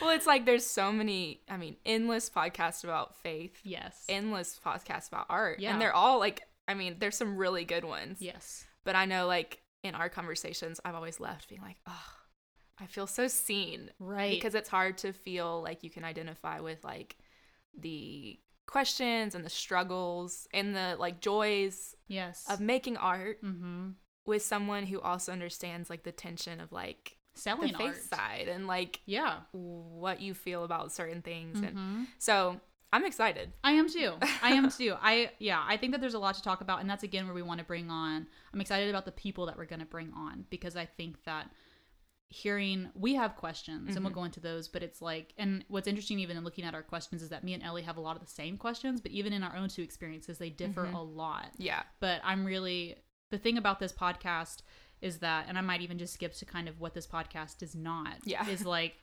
well, 0.00 0.10
it's 0.10 0.26
like 0.26 0.46
there's 0.46 0.66
so 0.66 0.92
many, 0.92 1.42
I 1.48 1.56
mean, 1.56 1.76
endless 1.84 2.30
podcasts 2.30 2.84
about 2.84 3.16
faith, 3.16 3.60
yes, 3.64 4.04
endless 4.08 4.58
podcasts 4.64 5.08
about 5.08 5.26
art. 5.28 5.60
Yeah. 5.60 5.72
And 5.72 5.80
they're 5.80 5.94
all 5.94 6.18
like, 6.18 6.42
I 6.68 6.74
mean, 6.74 6.96
there's 7.00 7.16
some 7.16 7.36
really 7.36 7.64
good 7.64 7.84
ones. 7.84 8.18
yes, 8.20 8.64
But 8.84 8.94
I 8.96 9.04
know, 9.04 9.26
like, 9.26 9.60
in 9.82 9.94
our 9.94 10.08
conversations, 10.08 10.78
I've 10.84 10.94
always 10.94 11.18
left 11.20 11.48
being 11.48 11.62
like, 11.62 11.76
oh, 11.86 12.04
feel 12.90 13.06
so 13.06 13.28
seen. 13.28 13.90
right, 13.98 14.30
Because 14.30 14.54
it's 14.54 14.68
hard 14.68 14.98
to 14.98 15.12
feel 15.12 15.62
like 15.62 15.82
you 15.82 15.90
can 15.90 16.04
identify 16.04 16.60
with, 16.60 16.82
like, 16.84 17.16
the 17.78 18.38
questions 18.66 19.34
and 19.34 19.44
the 19.44 19.50
struggles 19.50 20.46
and 20.52 20.74
the, 20.74 20.96
like, 20.98 21.20
joys 21.20 21.94
yes, 22.08 22.44
of 22.48 22.60
making 22.60 22.96
art 22.96 23.42
mm-hmm. 23.42 23.90
with 24.26 24.42
someone 24.42 24.86
who 24.86 25.00
also 25.00 25.32
understands, 25.32 25.90
like, 25.90 26.02
the 26.04 26.12
tension 26.12 26.60
of, 26.60 26.70
like, 26.72 27.16
selling 27.34 27.72
the 27.72 27.78
face 27.78 28.08
art. 28.12 28.20
side 28.20 28.48
and 28.48 28.66
like 28.66 29.00
Yeah. 29.06 29.38
what 29.52 30.20
you 30.20 30.34
feel 30.34 30.64
about 30.64 30.90
certain 30.92 31.22
things 31.22 31.60
and 31.60 31.76
Mhm. 31.78 32.06
so 32.18 32.60
i'm 32.92 33.04
excited 33.06 33.52
I 33.62 33.72
am 33.74 33.88
too. 33.88 34.14
I 34.42 34.50
am 34.54 34.68
too. 34.78 34.96
I 35.00 35.30
yeah, 35.38 35.62
I 35.66 35.76
think 35.76 35.92
that 35.92 36.00
there's 36.00 36.14
a 36.14 36.18
lot 36.18 36.34
to 36.34 36.42
talk 36.42 36.60
about 36.60 36.80
and 36.80 36.90
that's 36.90 37.04
again 37.04 37.26
where 37.26 37.34
we 37.34 37.40
want 37.42 37.58
to 37.60 37.64
bring 37.64 37.88
on. 37.88 38.26
I'm 38.52 38.60
excited 38.60 38.90
about 38.90 39.04
the 39.04 39.12
people 39.12 39.46
that 39.46 39.56
we're 39.56 39.64
going 39.64 39.78
to 39.80 39.86
bring 39.86 40.12
on 40.12 40.44
because 40.50 40.74
I 40.76 40.86
think 40.86 41.22
that 41.24 41.48
hearing 42.32 42.88
we 42.94 43.16
have 43.16 43.34
questions 43.34 43.96
and 43.96 44.04
we'll 44.04 44.12
mm-hmm. 44.12 44.20
go 44.20 44.24
into 44.24 44.38
those 44.38 44.68
but 44.68 44.84
it's 44.84 45.02
like 45.02 45.34
and 45.36 45.64
what's 45.66 45.88
interesting 45.88 46.20
even 46.20 46.36
in 46.36 46.44
looking 46.44 46.64
at 46.64 46.74
our 46.74 46.82
questions 46.82 47.22
is 47.22 47.28
that 47.28 47.42
me 47.42 47.54
and 47.54 47.62
Ellie 47.62 47.82
have 47.82 47.96
a 47.96 48.00
lot 48.00 48.14
of 48.14 48.22
the 48.22 48.30
same 48.30 48.56
questions 48.56 49.00
but 49.00 49.10
even 49.10 49.32
in 49.32 49.42
our 49.42 49.56
own 49.56 49.68
two 49.68 49.82
experiences 49.82 50.38
they 50.38 50.48
differ 50.48 50.84
mm-hmm. 50.84 50.94
a 50.94 51.02
lot. 51.02 51.50
Yeah. 51.58 51.82
But 51.98 52.20
I'm 52.22 52.44
really 52.44 52.94
the 53.32 53.38
thing 53.38 53.58
about 53.58 53.80
this 53.80 53.92
podcast 53.92 54.62
is 55.02 55.18
that 55.18 55.46
and 55.48 55.58
I 55.58 55.60
might 55.60 55.80
even 55.80 55.98
just 55.98 56.14
skip 56.14 56.32
to 56.34 56.44
kind 56.44 56.68
of 56.68 56.80
what 56.80 56.94
this 56.94 57.06
podcast 57.06 57.64
is 57.64 57.74
not 57.74 58.18
Yeah. 58.24 58.48
is 58.48 58.64
like 58.64 58.94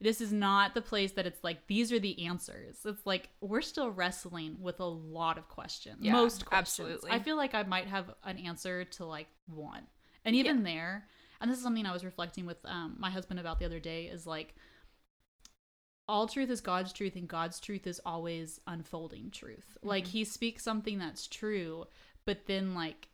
this 0.00 0.22
is 0.22 0.32
not 0.32 0.72
the 0.72 0.80
place 0.80 1.12
that 1.12 1.26
it's 1.26 1.44
like 1.44 1.66
these 1.66 1.92
are 1.92 2.00
the 2.00 2.24
answers. 2.24 2.78
It's 2.86 3.04
like 3.04 3.28
we're 3.42 3.60
still 3.60 3.90
wrestling 3.90 4.56
with 4.60 4.80
a 4.80 4.86
lot 4.86 5.36
of 5.36 5.46
questions. 5.48 5.98
Yeah, 6.00 6.12
most 6.12 6.46
questions. 6.46 6.58
absolutely. 6.58 7.10
I 7.10 7.18
feel 7.18 7.36
like 7.36 7.54
I 7.54 7.64
might 7.64 7.86
have 7.86 8.14
an 8.24 8.38
answer 8.38 8.84
to 8.84 9.04
like 9.04 9.28
one. 9.46 9.82
And 10.24 10.34
even 10.34 10.62
there 10.62 11.06
and 11.42 11.50
this 11.50 11.58
is 11.58 11.64
something 11.64 11.84
I 11.86 11.92
was 11.92 12.04
reflecting 12.04 12.46
with 12.46 12.58
um, 12.64 12.96
my 12.98 13.10
husband 13.10 13.40
about 13.40 13.58
the 13.58 13.66
other 13.66 13.80
day 13.80 14.06
is 14.06 14.26
like 14.26 14.54
all 16.08 16.26
truth 16.26 16.50
is 16.50 16.60
God's 16.60 16.92
truth, 16.92 17.16
and 17.16 17.28
God's 17.28 17.60
truth 17.60 17.86
is 17.86 18.00
always 18.04 18.60
unfolding 18.66 19.30
truth. 19.30 19.78
Like 19.82 20.06
he 20.06 20.24
speaks 20.24 20.62
something 20.64 20.98
that's 20.98 21.26
true, 21.26 21.86
but 22.24 22.46
then 22.46 22.74
like 22.74 23.08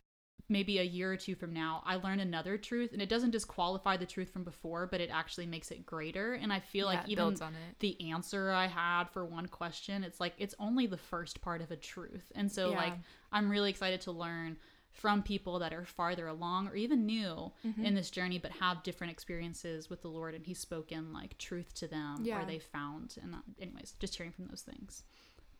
maybe 0.48 0.78
a 0.78 0.82
year 0.82 1.12
or 1.12 1.16
two 1.16 1.34
from 1.34 1.52
now, 1.52 1.82
I 1.84 1.96
learn 1.96 2.20
another 2.20 2.56
truth, 2.56 2.92
and 2.92 3.02
it 3.02 3.10
doesn't 3.10 3.30
disqualify 3.32 3.98
the 3.98 4.06
truth 4.06 4.30
from 4.30 4.44
before, 4.44 4.86
but 4.86 5.00
it 5.00 5.10
actually 5.12 5.46
makes 5.46 5.70
it 5.70 5.84
greater. 5.84 6.34
And 6.34 6.52
I 6.52 6.60
feel 6.60 6.86
Yeah, 6.86 7.00
like 7.00 7.08
even 7.08 7.38
the 7.80 8.10
answer 8.10 8.50
I 8.50 8.66
had 8.66 9.04
for 9.10 9.24
one 9.26 9.46
question, 9.46 10.02
it's 10.02 10.20
like 10.20 10.34
it's 10.38 10.54
only 10.58 10.86
the 10.86 10.96
first 10.96 11.42
part 11.42 11.60
of 11.60 11.70
a 11.70 11.76
truth. 11.76 12.32
And 12.34 12.50
so 12.50 12.70
Yeah. 12.70 12.78
like 12.78 12.98
I'm 13.32 13.50
really 13.50 13.70
excited 13.70 14.00
to 14.02 14.12
learn 14.12 14.56
from 14.92 15.22
people 15.22 15.58
that 15.60 15.72
are 15.72 15.84
farther 15.84 16.26
along 16.26 16.66
or 16.68 16.74
even 16.74 17.06
new 17.06 17.52
Mm-hmm. 17.66 17.84
in 17.84 17.94
this 17.94 18.10
journey 18.10 18.38
but 18.38 18.50
have 18.52 18.82
different 18.82 19.12
experiences 19.12 19.88
with 19.90 20.02
the 20.02 20.08
Lord 20.08 20.34
and 20.34 20.44
he's 20.46 20.58
spoken 20.58 21.12
like 21.12 21.38
truth 21.38 21.72
to 21.74 21.86
them 21.88 22.16
Yeah. 22.24 22.42
or 22.42 22.44
they 22.46 22.58
found 22.58 23.16
and 23.22 23.34
uh, 23.34 23.38
anyways 23.60 23.94
just 24.00 24.16
hearing 24.16 24.32
from 24.32 24.46
those 24.46 24.62
things. 24.62 25.02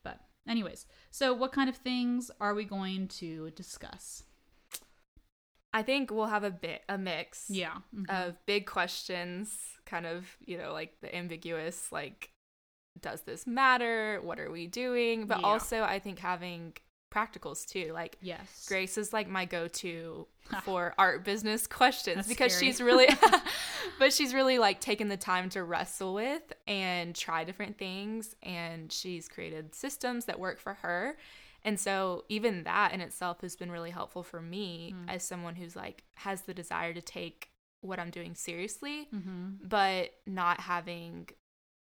But 0.02 0.20
anyways, 0.48 0.86
so 1.10 1.32
what 1.34 1.52
kind 1.52 1.68
of 1.68 1.76
things 1.76 2.30
are 2.40 2.54
we 2.54 2.64
going 2.64 3.08
to 3.08 3.50
discuss? 3.50 4.24
i 5.74 5.82
think 5.82 6.10
we'll 6.10 6.26
have 6.26 6.44
a 6.44 6.50
bit 6.50 6.82
a 6.88 6.96
mix 6.96 7.44
Yeah. 7.50 7.76
mhm. 7.94 8.08
of 8.08 8.34
big 8.46 8.66
questions 8.66 9.54
kind 9.84 10.06
of 10.06 10.26
you 10.44 10.56
know 10.56 10.72
like 10.72 10.98
the 11.02 11.14
ambiguous 11.14 11.92
like 11.92 12.30
does 13.00 13.20
this 13.22 13.46
matter 13.46 14.20
what 14.22 14.40
are 14.40 14.50
we 14.50 14.66
doing 14.66 15.26
but 15.26 15.40
Yeah. 15.40 15.46
also 15.46 15.82
i 15.82 15.98
think 15.98 16.18
having 16.20 16.72
practicals 17.10 17.66
too 17.66 17.90
like 17.92 18.16
yes. 18.20 18.66
Grace 18.68 18.98
is 18.98 19.12
like 19.12 19.28
my 19.28 19.44
go-to 19.44 20.26
for 20.62 20.94
art 20.98 21.24
business 21.24 21.66
questions 21.66 22.16
That's 22.16 22.28
because 22.28 22.52
scary. 22.52 22.66
she's 22.72 22.80
really 22.80 23.08
but 23.98 24.12
she's 24.12 24.34
really 24.34 24.58
like 24.58 24.80
taken 24.80 25.08
the 25.08 25.16
time 25.16 25.48
to 25.50 25.62
wrestle 25.64 26.14
with 26.14 26.42
and 26.66 27.14
try 27.14 27.44
different 27.44 27.78
things 27.78 28.34
and 28.42 28.92
she's 28.92 29.28
created 29.28 29.74
systems 29.74 30.24
that 30.26 30.38
work 30.38 30.58
for 30.60 30.74
her. 30.74 31.16
And 31.64 31.78
so 31.78 32.24
even 32.28 32.62
that 32.64 32.92
in 32.92 33.00
itself 33.00 33.40
has 33.40 33.56
been 33.56 33.70
really 33.70 33.90
helpful 33.90 34.22
for 34.22 34.40
me 34.40 34.94
Mm. 34.96 35.14
as 35.14 35.22
someone 35.24 35.54
who's 35.56 35.74
like 35.76 36.04
has 36.16 36.42
the 36.42 36.54
desire 36.54 36.94
to 36.94 37.02
take 37.02 37.50
what 37.80 37.98
I'm 37.98 38.10
doing 38.10 38.34
seriously 38.34 39.08
Mhm. 39.14 39.58
but 39.62 40.10
not 40.26 40.60
having 40.60 41.28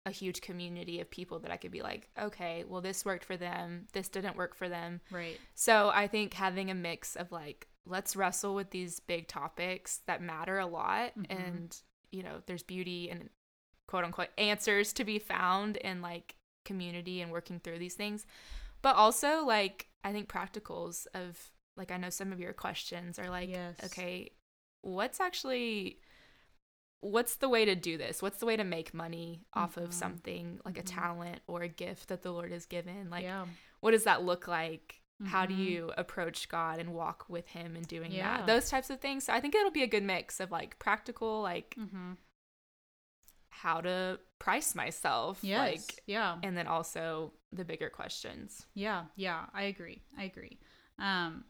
a 0.06 0.10
huge 0.10 0.40
community 0.40 1.00
of 1.00 1.10
people 1.10 1.38
that 1.40 1.50
I 1.50 1.56
could 1.56 1.70
be 1.70 1.82
like, 1.82 2.08
okay, 2.20 2.64
well 2.66 2.80
this 2.80 3.04
worked 3.04 3.24
for 3.24 3.36
them, 3.36 3.86
this 3.92 4.08
didn't 4.08 4.36
work 4.36 4.54
for 4.54 4.68
them. 4.68 5.00
Right. 5.10 5.38
So 5.54 5.90
I 5.92 6.06
think 6.06 6.34
having 6.34 6.70
a 6.70 6.74
mix 6.74 7.14
of 7.16 7.30
like, 7.32 7.68
let's 7.86 8.16
wrestle 8.16 8.54
with 8.54 8.70
these 8.70 9.00
big 9.00 9.28
topics 9.28 10.00
that 10.06 10.22
matter 10.22 10.58
a 10.58 10.66
lot. 10.66 11.12
Mhm. 11.18 11.26
And, 11.30 11.76
you 12.10 12.22
know, 12.22 12.42
there's 12.46 12.62
beauty 12.62 13.10
and 13.10 13.28
quote 13.86 14.04
unquote 14.04 14.28
answers 14.38 14.92
to 14.94 15.04
be 15.04 15.18
found 15.18 15.76
in 15.78 16.00
like 16.02 16.36
community 16.64 17.20
and 17.20 17.30
working 17.32 17.60
through 17.60 17.78
these 17.78 17.94
things. 17.94 18.26
But 18.82 18.96
also, 18.96 19.44
like, 19.44 19.88
I 20.04 20.12
think 20.12 20.28
practicals 20.28 21.06
of, 21.12 21.50
like, 21.76 21.90
I 21.90 21.96
know 21.96 22.10
some 22.10 22.32
of 22.32 22.38
your 22.38 22.52
questions 22.52 23.18
are 23.18 23.28
like, 23.28 23.48
Yes. 23.48 23.76
okay, 23.84 24.30
what's 24.82 25.20
actually. 25.20 25.98
What's 27.00 27.36
the 27.36 27.48
way 27.48 27.64
to 27.64 27.74
do 27.76 27.96
this? 27.96 28.20
What's 28.20 28.38
the 28.38 28.46
way 28.46 28.56
to 28.56 28.64
make 28.64 28.92
money 28.92 29.44
off 29.52 29.76
Mhm. 29.76 29.84
of 29.84 29.94
something 29.94 30.60
like 30.64 30.78
a 30.78 30.82
Mhm. 30.82 30.86
talent 30.94 31.42
or 31.46 31.62
a 31.62 31.68
gift 31.68 32.08
that 32.08 32.22
the 32.22 32.32
Lord 32.32 32.50
has 32.50 32.66
given? 32.66 33.08
Like, 33.10 33.22
yeah. 33.22 33.46
what 33.80 33.92
does 33.92 34.04
that 34.04 34.24
look 34.24 34.48
like? 34.48 35.00
How 35.26 35.46
do 35.46 35.54
Mhm. 35.54 35.58
you 35.64 35.92
approach 35.96 36.48
God 36.48 36.78
and 36.78 36.94
walk 36.94 37.28
with 37.28 37.48
Him 37.48 37.74
in 37.76 37.82
doing 37.82 38.12
Yeah. 38.12 38.38
that? 38.38 38.46
Those 38.46 38.70
types 38.70 38.88
of 38.90 39.00
things. 39.00 39.24
So 39.24 39.32
I 39.32 39.40
think 39.40 39.54
it'll 39.54 39.70
be 39.72 39.82
a 39.82 39.86
good 39.88 40.04
mix 40.04 40.38
of 40.40 40.50
like 40.50 40.78
practical, 40.78 41.40
like 41.42 41.74
Mhm. 41.76 42.16
how 43.50 43.80
to 43.80 44.20
price 44.38 44.74
myself, 44.74 45.42
Yes. 45.42 45.58
like, 45.88 46.02
yeah. 46.06 46.38
and 46.42 46.56
then 46.56 46.66
also 46.68 47.32
the 47.52 47.64
bigger 47.64 47.90
questions. 47.90 48.66
Yeah, 48.74 49.06
yeah, 49.16 49.46
I 49.52 49.62
agree. 49.64 50.02
I 50.16 50.24
agree. 50.24 50.58
Um, 50.98 51.44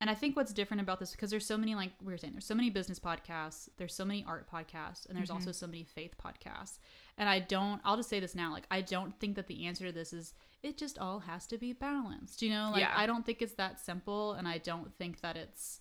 and 0.00 0.08
I 0.08 0.14
think 0.14 0.34
what's 0.36 0.52
different 0.52 0.80
about 0.80 0.98
this 0.98 1.12
because 1.12 1.30
there's 1.30 1.44
so 1.46 1.56
many 1.58 1.74
like 1.74 1.92
we 2.02 2.12
were 2.12 2.18
saying, 2.18 2.32
there's 2.32 2.46
so 2.46 2.54
many 2.54 2.70
business 2.70 2.98
podcasts, 2.98 3.68
there's 3.76 3.94
so 3.94 4.04
many 4.04 4.24
art 4.26 4.50
podcasts, 4.50 5.06
and 5.06 5.16
there's 5.16 5.30
Mhm. 5.30 5.34
also 5.34 5.52
so 5.52 5.66
many 5.66 5.84
faith 5.84 6.14
podcasts. 6.18 6.78
And 7.18 7.28
I 7.28 7.38
don't. 7.40 7.80
I'll 7.84 7.96
just 7.96 8.08
say 8.08 8.18
this 8.20 8.34
now. 8.34 8.50
Like 8.52 8.66
I 8.70 8.80
don't 8.80 9.18
think 9.20 9.36
that 9.36 9.46
the 9.46 9.66
answer 9.66 9.86
to 9.86 9.92
this 9.92 10.12
is 10.12 10.32
it 10.62 10.76
just 10.78 10.98
all 10.98 11.20
has 11.20 11.46
to 11.48 11.58
be 11.58 11.72
balanced. 11.72 12.42
You 12.42 12.50
know, 12.50 12.70
like 12.72 12.80
Yeah. 12.80 12.92
I 12.96 13.06
don't 13.06 13.24
think 13.26 13.42
it's 13.42 13.54
that 13.54 13.78
simple, 13.80 14.32
and 14.32 14.48
I 14.48 14.58
don't 14.58 14.92
think 14.96 15.20
that 15.20 15.36
it's. 15.36 15.80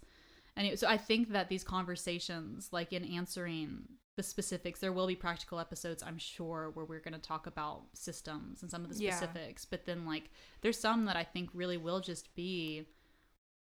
Anyway, 0.57 0.75
so 0.75 0.88
I 0.88 0.97
think 0.97 1.29
that 1.29 1.47
these 1.47 1.63
conversations, 1.63 2.73
like 2.73 2.91
in 2.93 3.05
answering 3.05 3.88
the 4.15 4.23
specifics, 4.23 4.81
there 4.81 4.91
will 4.91 5.07
be 5.07 5.15
practical 5.15 5.59
episodes, 5.59 6.03
I'm 6.03 6.17
sure, 6.17 6.71
where 6.73 6.83
we're 6.83 6.99
going 6.99 7.13
to 7.13 7.19
talk 7.21 7.47
about 7.47 7.83
systems 7.93 8.61
and 8.61 8.69
some 8.69 8.83
of 8.83 8.89
the 8.93 9.01
Yeah. 9.01 9.15
specifics. 9.15 9.63
But 9.63 9.85
then, 9.85 10.05
like, 10.05 10.29
there's 10.59 10.77
some 10.77 11.05
that 11.05 11.15
I 11.15 11.23
think 11.23 11.49
really 11.53 11.77
will 11.77 12.01
just 12.01 12.33
be. 12.35 12.85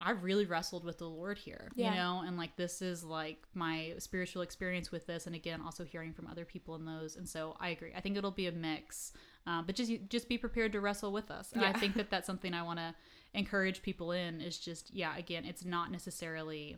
I 0.01 0.11
really 0.11 0.45
wrestled 0.45 0.83
with 0.83 0.97
the 0.97 1.07
Lord 1.07 1.37
here, 1.37 1.71
Yeah. 1.75 1.91
you 1.91 1.95
know, 1.95 2.23
and 2.25 2.37
like 2.37 2.55
this 2.55 2.81
is 2.81 3.03
like 3.03 3.37
my 3.53 3.93
spiritual 3.99 4.41
experience 4.41 4.91
with 4.91 5.05
this, 5.05 5.27
and 5.27 5.35
again, 5.35 5.61
also 5.61 5.83
hearing 5.85 6.11
from 6.13 6.27
other 6.27 6.43
people 6.45 6.75
in 6.75 6.85
those. 6.85 7.15
And 7.15 7.29
so 7.29 7.55
I 7.59 7.69
agree. 7.69 7.91
I 7.95 8.01
think 8.01 8.17
it'll 8.17 8.31
be 8.31 8.47
a 8.47 8.51
mix, 8.51 9.13
uh, 9.45 9.61
but 9.61 9.75
just 9.75 9.91
just 10.09 10.27
be 10.27 10.37
prepared 10.37 10.71
to 10.73 10.81
wrestle 10.81 11.11
with 11.11 11.29
us. 11.29 11.51
And 11.53 11.63
I 11.63 11.73
think 11.73 11.95
that 11.95 12.09
that's 12.09 12.25
something 12.27 12.53
I 12.53 12.63
want 12.63 12.79
to 12.79 12.95
encourage 13.33 13.81
people 13.81 14.11
in 14.11 14.41
is 14.41 14.57
just 14.59 14.93
yeah 14.93 15.15
again 15.15 15.45
it's 15.45 15.63
not 15.63 15.89
necessarily 15.89 16.77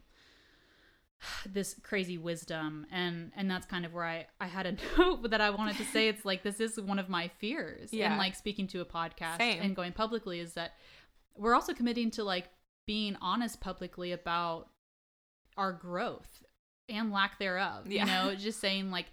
this 1.46 1.75
crazy 1.84 2.18
wisdom 2.18 2.86
and 2.92 3.32
and 3.36 3.50
that's 3.50 3.65
kind 3.65 3.86
of 3.86 3.94
where 3.94 4.03
i 4.06 4.27
i 4.42 4.46
had 4.46 4.65
a 4.68 4.75
note 4.98 5.30
that 5.32 5.39
i 5.42 5.50
wanted 5.50 5.75
to 5.77 5.84
say 5.86 6.08
it's 6.10 6.25
like 6.25 6.44
this 6.44 6.60
is 6.60 6.80
one 6.80 7.00
of 7.00 7.08
my 7.10 7.27
fears 7.39 7.92
Yeah. 7.94 8.10
and 8.10 8.18
like 8.20 8.36
speaking 8.36 8.68
to 8.68 8.82
a 8.82 8.86
podcast 8.86 9.38
Same. 9.38 9.62
and 9.62 9.75
going 9.75 9.94
publicly 9.94 10.39
is 10.39 10.53
that 10.53 10.74
we're 11.38 11.56
also 11.56 11.74
committing 11.74 12.12
to 12.12 12.24
like 12.24 12.50
being 12.86 13.16
honest 13.22 13.60
publicly 13.62 14.12
about 14.12 14.68
our 15.58 15.72
growth 15.72 16.44
and 16.90 17.12
lack 17.12 17.40
thereof 17.40 17.88
Yeah. 17.88 18.02
you 18.02 18.12
know 18.30 18.36
just 18.40 18.60
saying 18.60 18.92
like 18.92 19.06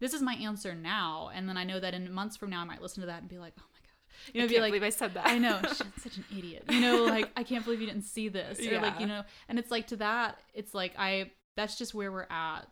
this 0.00 0.14
is 0.14 0.22
my 0.22 0.34
answer 0.34 0.74
now 0.74 1.30
and 1.34 1.48
then 1.48 1.56
i 1.56 1.64
know 1.64 1.78
that 1.80 1.92
in 1.94 2.10
months 2.12 2.36
from 2.36 2.50
now 2.50 2.60
i 2.60 2.64
might 2.64 2.80
listen 2.80 3.00
to 3.02 3.06
that 3.08 3.20
and 3.20 3.28
be 3.28 3.38
like 3.38 3.52
oh 3.58 3.64
my 3.72 3.78
gosh 3.80 4.32
you 4.32 4.40
know 4.40 4.44
I 4.44 4.48
be 4.48 4.60
like 4.60 4.70
believe 4.70 4.82
I 4.82 4.90
said 4.90 5.14
that. 5.14 5.26
I 5.26 5.38
know 5.38 5.60
she's 5.68 5.82
such 6.02 6.16
an 6.16 6.24
idiot. 6.36 6.64
You 6.68 6.80
know, 6.80 7.04
like 7.04 7.30
I 7.36 7.44
can't 7.44 7.64
believe 7.64 7.80
you 7.80 7.86
didn't 7.86 8.02
see 8.02 8.28
this, 8.28 8.58
or 8.66 8.80
like 8.80 8.98
you 8.98 9.06
know, 9.06 9.22
and 9.48 9.58
it's 9.60 9.70
like 9.70 9.86
to 9.88 9.96
that, 9.96 10.40
it's 10.54 10.74
like 10.74 10.92
I 10.98 11.30
that's 11.56 11.78
just 11.78 11.94
where 11.94 12.10
we're 12.10 12.26
at 12.28 12.62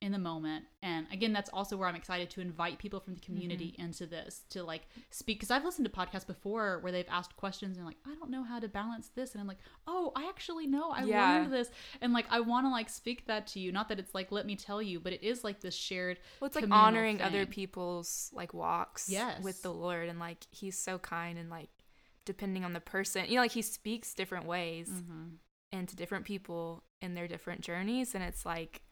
in 0.00 0.12
the 0.12 0.18
moment. 0.18 0.64
And 0.82 1.06
again, 1.12 1.32
that's 1.34 1.50
also 1.50 1.76
where 1.76 1.86
I'm 1.86 1.94
excited 1.94 2.30
to 2.30 2.40
invite 2.40 2.78
people 2.78 3.00
from 3.00 3.14
the 3.14 3.20
community 3.20 3.72
Mm-hmm. 3.72 3.82
into 3.86 4.06
this 4.06 4.44
to 4.50 4.62
like 4.62 4.82
speak 5.10 5.38
because 5.38 5.50
I've 5.50 5.64
listened 5.64 5.84
to 5.86 5.92
podcasts 5.92 6.26
before 6.26 6.78
where 6.80 6.90
they've 6.90 7.04
asked 7.10 7.36
questions 7.36 7.76
and 7.76 7.84
like 7.84 7.98
I 8.06 8.14
don't 8.14 8.30
know 8.30 8.42
how 8.42 8.58
to 8.60 8.68
balance 8.68 9.08
this, 9.14 9.32
and 9.32 9.40
I'm 9.42 9.46
like, 9.46 9.58
oh, 9.86 10.10
I 10.16 10.26
actually 10.28 10.66
know. 10.66 10.90
I 10.90 11.04
Yeah. 11.04 11.38
learned 11.38 11.52
this, 11.52 11.70
and 12.00 12.12
like 12.14 12.24
I 12.30 12.40
want 12.40 12.64
to 12.66 12.70
like 12.70 12.88
speak 12.88 13.26
that 13.26 13.46
to 13.48 13.60
you. 13.60 13.72
Not 13.72 13.88
that 13.90 13.98
it's 13.98 14.14
like 14.14 14.32
let 14.32 14.46
me 14.46 14.56
tell 14.56 14.80
you, 14.80 15.00
but 15.00 15.12
it 15.12 15.22
is 15.22 15.44
like 15.44 15.60
this 15.60 15.74
shared. 15.74 16.18
Well, 16.40 16.46
it's 16.46 16.56
like 16.56 16.70
honoring 16.70 17.20
other 17.20 17.44
people's 17.46 18.30
like 18.32 18.54
walks 18.54 19.08
Yes. 19.08 19.42
with 19.42 19.60
the 19.62 19.72
Lord, 19.72 20.08
and 20.08 20.18
like 20.18 20.46
He's 20.50 20.78
so 20.78 20.98
kind, 20.98 21.38
and 21.38 21.50
like 21.50 21.68
depending 22.24 22.64
on 22.64 22.72
the 22.72 22.80
person, 22.80 23.26
you 23.28 23.34
know, 23.34 23.42
like 23.42 23.52
He 23.52 23.62
speaks 23.62 24.14
different 24.14 24.46
ways 24.46 24.88
Mm-hmm. 24.88 25.24
and 25.72 25.88
to 25.88 25.96
different 25.96 26.24
people 26.24 26.84
in 27.02 27.14
their 27.14 27.28
different 27.28 27.60
journeys, 27.62 28.14
and 28.14 28.24
it's 28.24 28.44
like, 28.46 28.82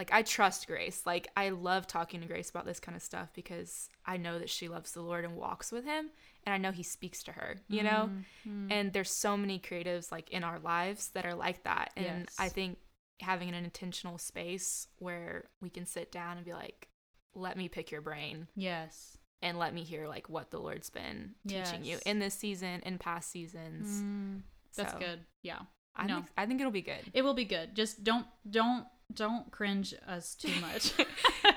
like 0.00 0.12
I 0.14 0.22
trust 0.22 0.66
Grace. 0.66 1.02
Like 1.04 1.28
I 1.36 1.50
love 1.50 1.86
talking 1.86 2.22
to 2.22 2.26
Grace 2.26 2.48
about 2.48 2.64
this 2.64 2.80
kind 2.80 2.96
of 2.96 3.02
stuff 3.02 3.28
because 3.34 3.90
I 4.06 4.16
know 4.16 4.38
that 4.38 4.48
she 4.48 4.66
loves 4.68 4.92
the 4.92 5.02
Lord 5.02 5.26
and 5.26 5.36
walks 5.36 5.70
with 5.70 5.84
Him, 5.84 6.08
and 6.46 6.54
I 6.54 6.56
know 6.56 6.72
He 6.72 6.82
speaks 6.82 7.22
to 7.24 7.32
her, 7.32 7.56
you 7.68 7.82
know. 7.82 8.08
Mm-hmm. 8.48 8.72
And 8.72 8.92
there's 8.94 9.10
so 9.10 9.36
many 9.36 9.58
creatives 9.58 10.10
like 10.10 10.30
in 10.30 10.42
our 10.42 10.58
lives 10.58 11.08
that 11.10 11.26
are 11.26 11.34
like 11.34 11.64
that, 11.64 11.90
and 11.98 12.24
Yes. 12.26 12.36
I 12.38 12.48
think 12.48 12.78
having 13.20 13.50
an 13.50 13.54
intentional 13.62 14.16
space 14.16 14.88
where 14.98 15.50
we 15.60 15.68
can 15.68 15.84
sit 15.84 16.10
down 16.10 16.38
and 16.38 16.46
be 16.46 16.54
like, 16.54 16.88
let 17.34 17.58
me 17.58 17.68
pick 17.68 17.90
your 17.90 18.00
brain 18.00 18.46
Yes. 18.56 19.18
and 19.42 19.58
let 19.58 19.74
me 19.74 19.82
hear 19.84 20.08
like 20.08 20.30
what 20.30 20.50
the 20.50 20.58
Lord's 20.58 20.88
been 20.88 21.34
teaching 21.46 21.84
you 21.84 21.98
in 22.06 22.20
this 22.20 22.32
season, 22.32 22.80
in 22.86 22.96
past 22.96 23.30
seasons. 23.30 24.02
Mm, 24.02 24.40
that's 24.74 24.92
So, 24.94 24.98
good. 24.98 25.20
Yeah. 25.42 25.58
I 25.94 26.06
No. 26.06 26.14
think 26.14 26.26
I 26.38 26.46
think 26.46 26.60
it'll 26.60 26.72
be 26.72 26.80
good. 26.80 27.10
It 27.12 27.20
will 27.22 27.34
be 27.34 27.44
good. 27.44 27.74
Just 27.76 28.02
don't 28.02 28.26
don't 28.48 28.86
don't 29.14 29.50
cringe 29.50 29.94
us 30.06 30.34
too 30.34 30.52
much. 30.60 30.92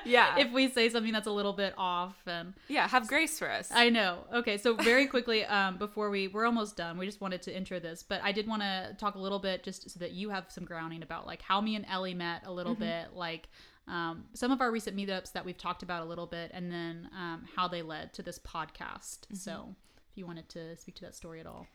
Yeah. 0.04 0.36
if 0.38 0.52
we 0.52 0.68
say 0.68 0.88
something 0.90 1.12
that's 1.12 1.26
a 1.26 1.32
little 1.32 1.52
bit 1.52 1.72
off 1.78 2.16
and 2.26 2.52
Yeah, 2.68 2.86
have 2.86 3.08
grace 3.08 3.38
for 3.38 3.50
us. 3.50 3.70
I 3.72 3.88
know. 3.88 4.18
Okay, 4.34 4.58
so 4.58 4.74
very 4.74 5.06
quickly, 5.06 5.44
um, 5.46 5.78
before 5.78 6.10
we 6.10 6.28
we're 6.28 6.44
almost 6.44 6.76
done, 6.76 6.98
we 6.98 7.06
just 7.06 7.20
wanted 7.20 7.40
to 7.42 7.56
intro 7.56 7.80
this, 7.80 8.02
but 8.02 8.20
I 8.22 8.32
did 8.32 8.46
want 8.46 8.62
to 8.62 8.94
talk 8.98 9.14
a 9.14 9.18
little 9.18 9.38
bit 9.38 9.62
just 9.62 9.90
so 9.90 9.98
that 10.00 10.12
you 10.12 10.28
have 10.30 10.46
some 10.48 10.64
grounding 10.64 11.02
about 11.02 11.26
like 11.26 11.40
how 11.42 11.60
me 11.60 11.74
and 11.74 11.86
Ellie 11.88 12.12
met 12.14 12.42
a 12.44 12.52
little 12.52 12.74
bit, 12.74 13.14
like 13.14 13.48
um, 13.88 14.24
some 14.34 14.50
of 14.50 14.60
our 14.60 14.70
recent 14.70 14.96
meetups 14.96 15.32
that 15.32 15.44
we've 15.44 15.58
talked 15.58 15.82
about 15.82 16.02
a 16.02 16.06
little 16.06 16.26
bit, 16.26 16.50
and 16.54 16.70
then 16.70 17.08
um, 17.16 17.44
how 17.56 17.68
they 17.68 17.82
led 17.82 18.12
to 18.14 18.22
this 18.22 18.38
podcast. 18.38 19.20
So, 19.32 19.74
if 20.10 20.18
you 20.18 20.26
wanted 20.26 20.48
to 20.50 20.76
speak 20.76 20.94
to 20.96 21.02
that 21.02 21.14
story 21.14 21.40
at 21.40 21.46
all, 21.46 21.66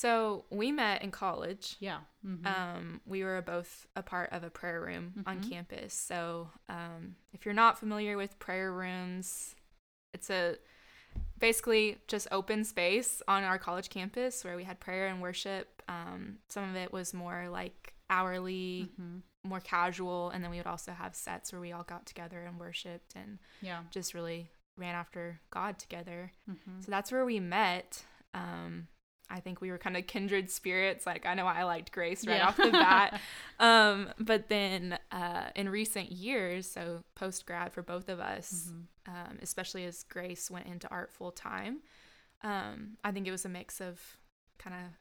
so 0.00 0.44
we 0.50 0.70
met 0.72 1.00
in 1.02 1.10
college. 1.10 1.76
yeah, 1.80 2.00
Mhm. 2.24 2.46
Um, 2.46 3.00
we 3.06 3.24
were 3.24 3.40
both 3.40 3.86
a 3.96 4.02
part 4.02 4.30
of 4.32 4.44
a 4.44 4.50
prayer 4.50 4.80
room 4.82 5.22
on 5.26 5.40
Mhm. 5.40 5.48
campus. 5.50 5.94
So, 5.94 6.50
um, 6.68 7.16
if 7.32 7.44
you're 7.46 7.54
not 7.54 7.78
familiar 7.78 8.16
with 8.18 8.38
prayer 8.38 8.72
rooms, 8.72 9.54
it's 10.12 10.28
a 10.28 10.58
basically 11.38 11.98
just 12.08 12.28
open 12.30 12.62
space 12.64 13.22
on 13.26 13.42
our 13.44 13.58
college 13.58 13.88
campus 13.88 14.44
where 14.44 14.56
we 14.56 14.64
had 14.64 14.80
prayer 14.80 15.06
and 15.08 15.22
worship. 15.22 15.82
Um, 15.88 16.40
some 16.48 16.68
of 16.68 16.76
it 16.76 16.92
was 16.92 17.14
more 17.14 17.48
like 17.48 17.94
hourly, 18.10 18.90
Mhm. 18.98 19.22
more 19.44 19.60
casual, 19.60 20.28
and 20.30 20.42
then 20.44 20.50
we 20.50 20.58
would 20.58 20.66
also 20.66 20.92
have 20.92 21.14
sets 21.14 21.52
where 21.52 21.60
we 21.60 21.72
all 21.72 21.84
got 21.84 22.04
together 22.04 22.44
and 22.44 22.58
worshiped 22.60 23.14
and 23.14 23.38
yeah, 23.62 23.84
just 23.90 24.12
really 24.14 24.50
ran 24.76 24.94
after 24.94 25.40
God 25.50 25.78
together. 25.78 26.32
Mhm. 26.48 26.84
So 26.84 26.90
that's 26.90 27.10
where 27.12 27.24
we 27.24 27.40
met. 27.40 28.04
Um, 28.34 28.88
I 29.28 29.40
think 29.40 29.60
we 29.60 29.70
were 29.70 29.78
kind 29.78 29.96
of 29.96 30.06
kindred 30.06 30.50
spirits. 30.50 31.04
Like 31.06 31.26
I 31.26 31.34
know 31.34 31.46
I 31.46 31.64
liked 31.64 31.90
Grace 31.92 32.26
right 32.26 32.36
Yeah. 32.36 32.46
off 32.48 32.56
the 32.56 32.70
bat. 32.70 33.20
um, 33.58 34.08
but 34.18 34.48
then 34.48 34.98
uh, 35.10 35.50
in 35.56 35.68
recent 35.68 36.12
years, 36.12 36.68
so 36.70 37.02
post 37.14 37.44
grad 37.46 37.72
for 37.72 37.82
both 37.82 38.08
of 38.08 38.20
us, 38.20 38.68
Mhm. 38.70 38.86
um, 39.08 39.38
especially 39.42 39.84
as 39.84 40.04
Grace 40.04 40.50
went 40.50 40.66
into 40.66 40.88
art 40.90 41.10
full 41.12 41.32
time, 41.32 41.80
um, 42.42 42.98
I 43.02 43.10
think 43.12 43.26
it 43.26 43.32
was 43.32 43.44
a 43.44 43.48
mix 43.48 43.80
of 43.80 44.00
kind 44.58 44.76
of 44.76 44.92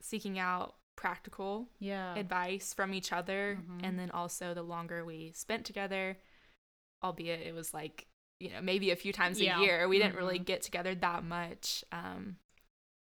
seeking 0.00 0.38
out 0.38 0.76
practical 0.96 1.68
yeah, 1.78 2.14
advice 2.14 2.72
from 2.72 2.94
each 2.94 3.12
other, 3.12 3.58
Mhm. 3.60 3.80
and 3.84 3.98
then 3.98 4.10
also 4.12 4.54
the 4.54 4.62
longer 4.62 5.04
we 5.04 5.32
spent 5.32 5.66
together, 5.66 6.16
albeit 7.02 7.40
it 7.46 7.52
was 7.54 7.74
like 7.74 8.06
you 8.40 8.50
know 8.50 8.60
maybe 8.60 8.90
a 8.90 8.96
few 8.96 9.12
times 9.12 9.40
Yeah. 9.40 9.58
a 9.58 9.62
year, 9.62 9.88
we 9.88 9.98
didn't 9.98 10.16
really 10.16 10.38
Mhm. 10.38 10.44
get 10.46 10.62
together 10.62 10.94
that 10.96 11.22
much. 11.24 11.84
Um, 11.92 12.36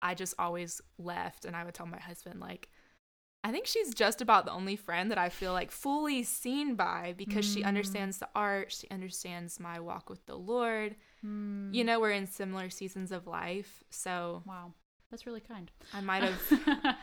I 0.06 0.14
just 0.14 0.34
always 0.38 0.80
left, 0.98 1.44
and 1.44 1.54
I 1.56 1.64
would 1.64 1.74
tell 1.74 1.86
my 1.86 2.00
husband 2.00 2.40
like. 2.40 2.68
I 3.44 3.52
think 3.52 3.66
she's 3.66 3.94
just 3.94 4.20
about 4.20 4.44
the 4.44 4.50
only 4.50 4.74
friend 4.74 5.08
that 5.12 5.18
I 5.18 5.28
feel 5.28 5.52
like 5.52 5.70
fully 5.70 6.24
seen 6.24 6.74
by 6.74 7.14
because 7.16 7.44
she 7.44 7.62
Mm. 7.62 7.66
understands 7.66 8.18
the 8.18 8.28
art, 8.34 8.72
she 8.72 8.88
understands 8.90 9.60
my 9.60 9.78
walk 9.78 10.10
with 10.10 10.26
the 10.26 10.34
Lord. 10.36 10.96
Mm. 11.24 11.72
You 11.72 11.84
know, 11.84 12.00
we're 12.00 12.10
in 12.10 12.26
similar 12.26 12.70
seasons 12.70 13.12
of 13.12 13.28
life, 13.28 13.84
so 13.88 14.42
wow, 14.46 14.72
that's 15.12 15.26
really 15.26 15.38
kind. 15.54 15.70
I 15.94 16.00
might 16.00 16.24
have 16.24 16.40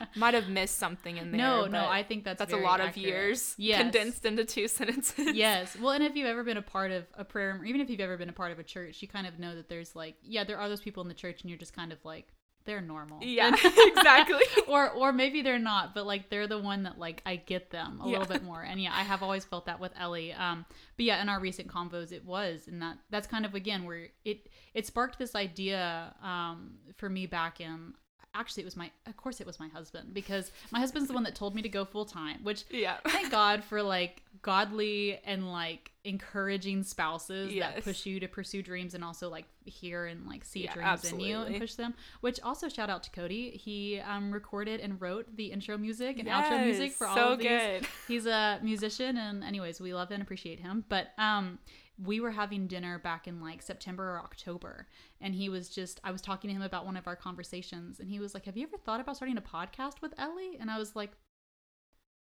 might 0.17 0.33
have 0.33 0.49
missed 0.49 0.77
something 0.77 1.15
in 1.15 1.31
there. 1.31 1.37
no, 1.39 1.65
no, 1.67 1.87
I 1.87 2.03
think 2.03 2.25
that's 2.25 2.39
that's 2.39 2.51
a 2.51 2.57
lot 2.57 2.81
of 2.81 2.97
years 2.97 3.55
Yes. 3.57 3.81
condensed 3.81 4.25
into 4.25 4.43
two 4.43 4.67
sentences. 4.79 5.33
yes. 5.33 5.77
Well, 5.77 5.91
and 5.91 6.03
if 6.03 6.13
you've 6.17 6.27
ever 6.27 6.43
been 6.43 6.57
a 6.57 6.61
part 6.61 6.91
of 6.91 7.05
a 7.15 7.23
prayer, 7.23 7.57
or 7.61 7.63
even 7.63 7.79
if 7.79 7.89
you've 7.89 8.01
ever 8.01 8.17
been 8.17 8.27
a 8.27 8.33
part 8.33 8.51
of 8.51 8.59
a 8.59 8.63
church, 8.63 9.01
you 9.01 9.07
kind 9.07 9.27
of 9.27 9.39
know 9.39 9.55
that 9.55 9.69
there's 9.69 9.95
like, 9.95 10.15
yeah, 10.21 10.43
there 10.43 10.57
are 10.59 10.67
those 10.67 10.81
people 10.81 11.01
in 11.03 11.07
the 11.07 11.13
church, 11.23 11.39
and 11.41 11.49
you're 11.49 11.59
just 11.59 11.73
kind 11.73 11.93
of 11.93 12.03
like, 12.03 12.27
they're 12.65 12.81
normal. 12.81 13.19
Yeah, 13.21 13.53
exactly. 13.63 14.41
or 14.67 14.89
or 14.91 15.11
maybe 15.13 15.41
they're 15.41 15.59
not, 15.59 15.93
but 15.93 16.05
like 16.05 16.29
they're 16.29 16.47
the 16.47 16.59
one 16.59 16.83
that 16.83 16.97
like 16.99 17.21
I 17.25 17.35
get 17.37 17.69
them 17.71 17.99
a 18.01 18.05
Yeah. 18.09 18.19
little 18.19 18.33
bit 18.33 18.43
more. 18.43 18.61
And 18.61 18.81
yeah, 18.81 18.91
I 18.93 19.03
have 19.03 19.21
always 19.23 19.45
felt 19.45 19.65
that 19.65 19.79
with 19.79 19.91
Ellie. 19.99 20.33
Um, 20.33 20.65
but 20.97 21.05
yeah, 21.05 21.21
in 21.21 21.29
our 21.29 21.39
recent 21.39 21.67
convos, 21.67 22.11
it 22.11 22.25
was, 22.25 22.67
and 22.67 22.81
that 22.81 22.97
that's 23.09 23.27
kind 23.27 23.45
of 23.45 23.55
again 23.55 23.83
where 23.85 24.07
it 24.25 24.49
it 24.73 24.85
sparked 24.87 25.19
this 25.19 25.35
idea 25.35 26.15
um 26.23 26.75
for 26.95 27.09
me 27.09 27.25
back 27.25 27.59
in. 27.61 27.93
Actually, 28.35 28.61
it 28.61 28.65
was 28.65 28.75
my, 28.75 28.89
of 29.05 29.15
course, 29.17 29.39
it 29.39 29.47
was 29.47 29.59
my 29.59 29.67
husband 29.67 30.13
because 30.13 30.51
my 30.71 30.79
husband's 30.79 31.07
the 31.07 31.13
one 31.13 31.23
that 31.23 31.35
told 31.35 31.53
me 31.55 31.61
to 31.61 31.69
go 31.69 31.85
full 31.85 32.05
time, 32.05 32.39
which 32.43 32.63
yeah. 32.69 32.97
thank 33.07 33.29
God 33.31 33.63
for 33.63 33.81
like 33.83 34.23
godly 34.41 35.19
and 35.25 35.51
like 35.51 35.91
encouraging 36.03 36.83
spouses 36.83 37.53
that 37.59 37.83
push 37.83 38.05
you 38.05 38.19
to 38.19 38.27
pursue 38.27 38.61
dreams 38.61 38.93
and 38.93 39.03
also 39.03 39.29
like 39.29 39.45
hear 39.65 40.05
and 40.05 40.27
like 40.27 40.43
see 40.43 40.63
Yeah, 40.65 40.73
dreams 40.73 41.05
in 41.05 41.19
you 41.19 41.37
and 41.39 41.57
push 41.59 41.75
them. 41.75 41.93
Which 42.21 42.39
also 42.41 42.67
shout 42.69 42.89
out 42.89 43.03
to 43.03 43.09
Cody. 43.11 43.51
He 43.51 43.99
um 43.99 44.31
recorded 44.31 44.81
and 44.81 44.99
wrote 45.01 45.27
the 45.35 45.45
intro 45.51 45.77
music 45.77 46.19
and 46.19 46.27
outro 46.27 46.61
music 46.63 46.89
Yes, 46.89 46.97
for 46.97 47.07
all 47.07 47.15
so 47.15 47.31
of 47.33 47.39
these. 47.39 47.47
good. 47.47 47.87
He's 48.07 48.25
a 48.25 48.59
musician 48.61 49.17
and 49.17 49.43
anyways, 49.43 49.79
we 49.79 49.93
love 49.93 50.11
and 50.11 50.21
appreciate 50.21 50.59
him. 50.59 50.83
But 50.89 51.11
um 51.17 51.59
we 52.01 52.19
were 52.19 52.31
having 52.31 52.67
dinner 52.67 52.97
back 52.99 53.27
in 53.27 53.39
like 53.41 53.61
September 53.61 54.15
or 54.15 54.19
October 54.19 54.87
and 55.21 55.35
he 55.35 55.47
was 55.49 55.69
just 55.69 55.99
I 56.03 56.11
was 56.11 56.21
talking 56.21 56.49
to 56.49 56.55
him 56.55 56.61
about 56.63 56.85
one 56.85 56.97
of 56.97 57.07
our 57.07 57.15
conversations 57.15 57.99
and 57.99 58.09
he 58.09 58.19
was 58.19 58.33
like, 58.33 58.45
"Have 58.45 58.57
you 58.57 58.63
ever 58.67 58.77
thought 58.77 58.99
about 58.99 59.15
starting 59.15 59.37
a 59.37 59.41
podcast 59.41 60.01
with 60.01 60.13
Ellie?" 60.17 60.57
And 60.59 60.71
I 60.71 60.79
was 60.79 60.95
like, 60.95 61.11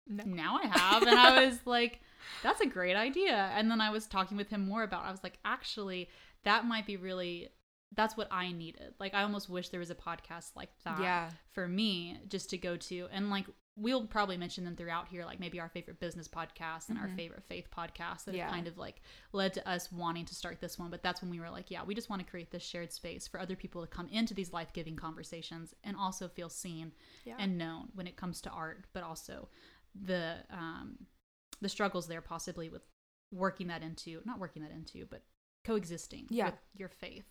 No. 0.06 0.24
now 0.24 0.58
I 0.62 0.66
have. 0.66 1.02
And 1.02 1.18
I 1.18 1.44
was 1.46 1.58
like, 1.66 2.00
that's 2.42 2.60
a 2.62 2.66
great 2.66 2.96
idea. 2.96 3.50
And 3.54 3.70
then 3.70 3.80
I 3.80 3.90
was 3.90 4.06
talking 4.06 4.36
with 4.36 4.48
him 4.48 4.66
more 4.66 4.82
about 4.82 5.04
I 5.04 5.10
was 5.10 5.22
like, 5.22 5.38
actually, 5.44 6.08
that 6.44 6.64
might 6.64 6.86
be 6.86 6.96
really 6.96 7.48
that's 7.94 8.16
what 8.18 8.28
I 8.30 8.52
needed. 8.52 8.94
Like 9.00 9.14
I 9.14 9.22
almost 9.22 9.48
wish 9.48 9.68
there 9.70 9.80
was 9.80 9.90
a 9.90 9.94
podcast 9.94 10.56
like 10.56 10.70
that 10.84 11.00
Yeah. 11.00 11.30
for 11.52 11.66
me 11.68 12.18
just 12.28 12.50
to 12.50 12.58
go 12.58 12.76
to. 12.76 13.08
And 13.12 13.30
like 13.30 13.46
we'll 13.80 14.06
probably 14.06 14.36
mention 14.36 14.64
them 14.64 14.74
throughout 14.74 15.06
here, 15.08 15.24
like 15.24 15.38
maybe 15.38 15.60
our 15.60 15.68
favorite 15.68 16.00
business 16.00 16.26
podcast 16.26 16.88
and 16.88 16.98
our 16.98 17.06
Mhm. 17.06 17.16
favorite 17.16 17.44
faith 17.44 17.68
podcast 17.70 18.24
that 18.24 18.34
Yeah. 18.34 18.44
have 18.46 18.52
kind 18.52 18.66
of 18.66 18.76
like 18.76 19.00
led 19.32 19.54
to 19.54 19.68
us 19.68 19.92
wanting 19.92 20.24
to 20.26 20.34
start 20.34 20.60
this 20.60 20.78
one. 20.78 20.90
But 20.90 21.02
that's 21.02 21.22
when 21.22 21.30
we 21.30 21.38
were 21.38 21.48
like, 21.50 21.70
yeah, 21.70 21.84
we 21.84 21.94
just 21.94 22.10
want 22.10 22.20
to 22.20 22.28
create 22.28 22.50
this 22.50 22.62
shared 22.64 22.92
space 22.92 23.28
for 23.28 23.38
other 23.38 23.54
people 23.54 23.80
to 23.82 23.86
come 23.86 24.08
into 24.08 24.34
these 24.34 24.52
life 24.52 24.72
giving 24.72 24.96
conversations 24.96 25.74
and 25.84 25.96
also 25.96 26.28
feel 26.28 26.48
seen 26.48 26.92
Yeah. 27.24 27.36
and 27.38 27.56
known 27.56 27.90
when 27.94 28.06
it 28.08 28.16
comes 28.16 28.40
to 28.42 28.50
art, 28.50 28.86
but 28.92 29.04
also 29.04 29.48
the 29.94 30.44
um, 30.50 31.06
the 31.60 31.68
struggles 31.68 32.06
there 32.08 32.20
possibly 32.22 32.68
with 32.68 32.82
working 33.30 33.66
that 33.68 33.82
into 33.82 34.22
not 34.24 34.38
working 34.38 34.62
that 34.62 34.70
into, 34.72 35.06
but 35.06 35.22
coexisting 35.64 36.26
Yeah. 36.30 36.46
with 36.46 36.60
your 36.74 36.88
faith. 36.88 37.26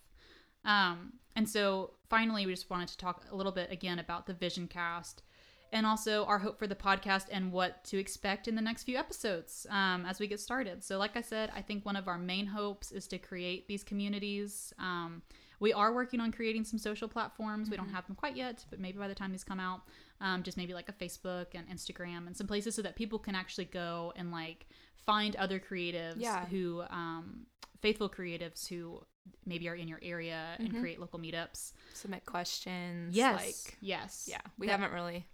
Um, 0.64 1.20
and 1.36 1.50
so 1.50 1.98
finally, 2.10 2.46
we 2.46 2.54
just 2.54 2.70
wanted 2.70 2.90
to 2.90 2.98
talk 2.98 3.26
a 3.32 3.36
little 3.36 3.52
bit 3.52 3.72
again 3.72 4.00
about 4.00 4.26
the 4.26 4.34
Vision 4.34 4.68
Cast 4.68 5.24
and 5.72 5.86
also 5.86 6.26
our 6.26 6.40
hope 6.40 6.58
for 6.58 6.68
the 6.68 6.76
podcast 6.76 7.26
and 7.32 7.52
what 7.52 7.84
to 7.86 7.98
expect 7.98 8.48
in 8.48 8.56
the 8.56 8.62
next 8.62 8.84
few 8.84 8.98
episodes 8.98 9.66
um, 9.70 10.06
as 10.06 10.20
we 10.20 10.28
get 10.28 10.40
started. 10.40 10.84
So, 10.84 10.98
like 10.98 11.16
I 11.18 11.22
said, 11.22 11.52
I 11.56 11.62
think 11.62 11.86
one 11.86 11.96
of 11.96 12.08
our 12.08 12.18
main 12.18 12.46
hopes 12.48 12.92
is 12.92 13.08
to 13.10 13.18
create 13.18 13.68
these 13.68 13.84
communities. 13.84 14.74
Um, 14.80 15.22
we 15.60 15.74
are 15.74 15.92
working 15.94 16.20
on 16.20 16.32
creating 16.32 16.64
some 16.66 16.78
social 16.80 17.08
platforms. 17.08 17.70
We 17.70 17.78
don't 17.78 17.90
have 17.90 18.06
them 18.08 18.16
quite 18.16 18.36
yet, 18.36 18.64
but 18.70 18.80
maybe 18.80 19.00
by 19.00 19.08
the 19.08 19.16
time 19.16 19.32
these 19.32 19.44
come 19.44 19.60
out, 19.60 19.82
um, 20.22 20.44
just 20.44 20.56
maybe 20.58 20.74
like 20.74 20.88
a 20.90 20.94
Facebook 20.94 21.48
and 21.56 21.68
Instagram 21.68 22.28
and 22.28 22.38
some 22.38 22.46
places 22.48 22.76
so 22.76 22.82
that 22.84 22.96
people 22.96 23.18
can 23.20 23.34
actually 23.36 23.66
go 23.66 24.14
and 24.16 24.32
like 24.32 24.68
find 25.06 25.36
other 25.38 25.60
creatives 25.60 26.16
Yeah. 26.18 26.46
who, 26.46 26.84
um, 26.90 27.48
faithful 27.82 28.10
creatives 28.10 28.68
who 28.68 29.02
maybe 29.46 29.68
are 29.68 29.76
in 29.76 29.88
your 29.88 30.00
area 30.04 30.56
and 30.60 30.72
Mhm. 30.72 30.80
create 30.80 31.00
local 31.00 31.20
meetups. 31.20 31.74
Submit 31.94 32.26
questions. 32.26 33.16
Yes. 33.16 33.44
Like, 33.46 33.78
yes. 33.82 34.28
yeah. 34.30 34.42
We 34.58 34.68
That- 34.68 34.80
haven't 34.80 34.94
really. 34.96 35.26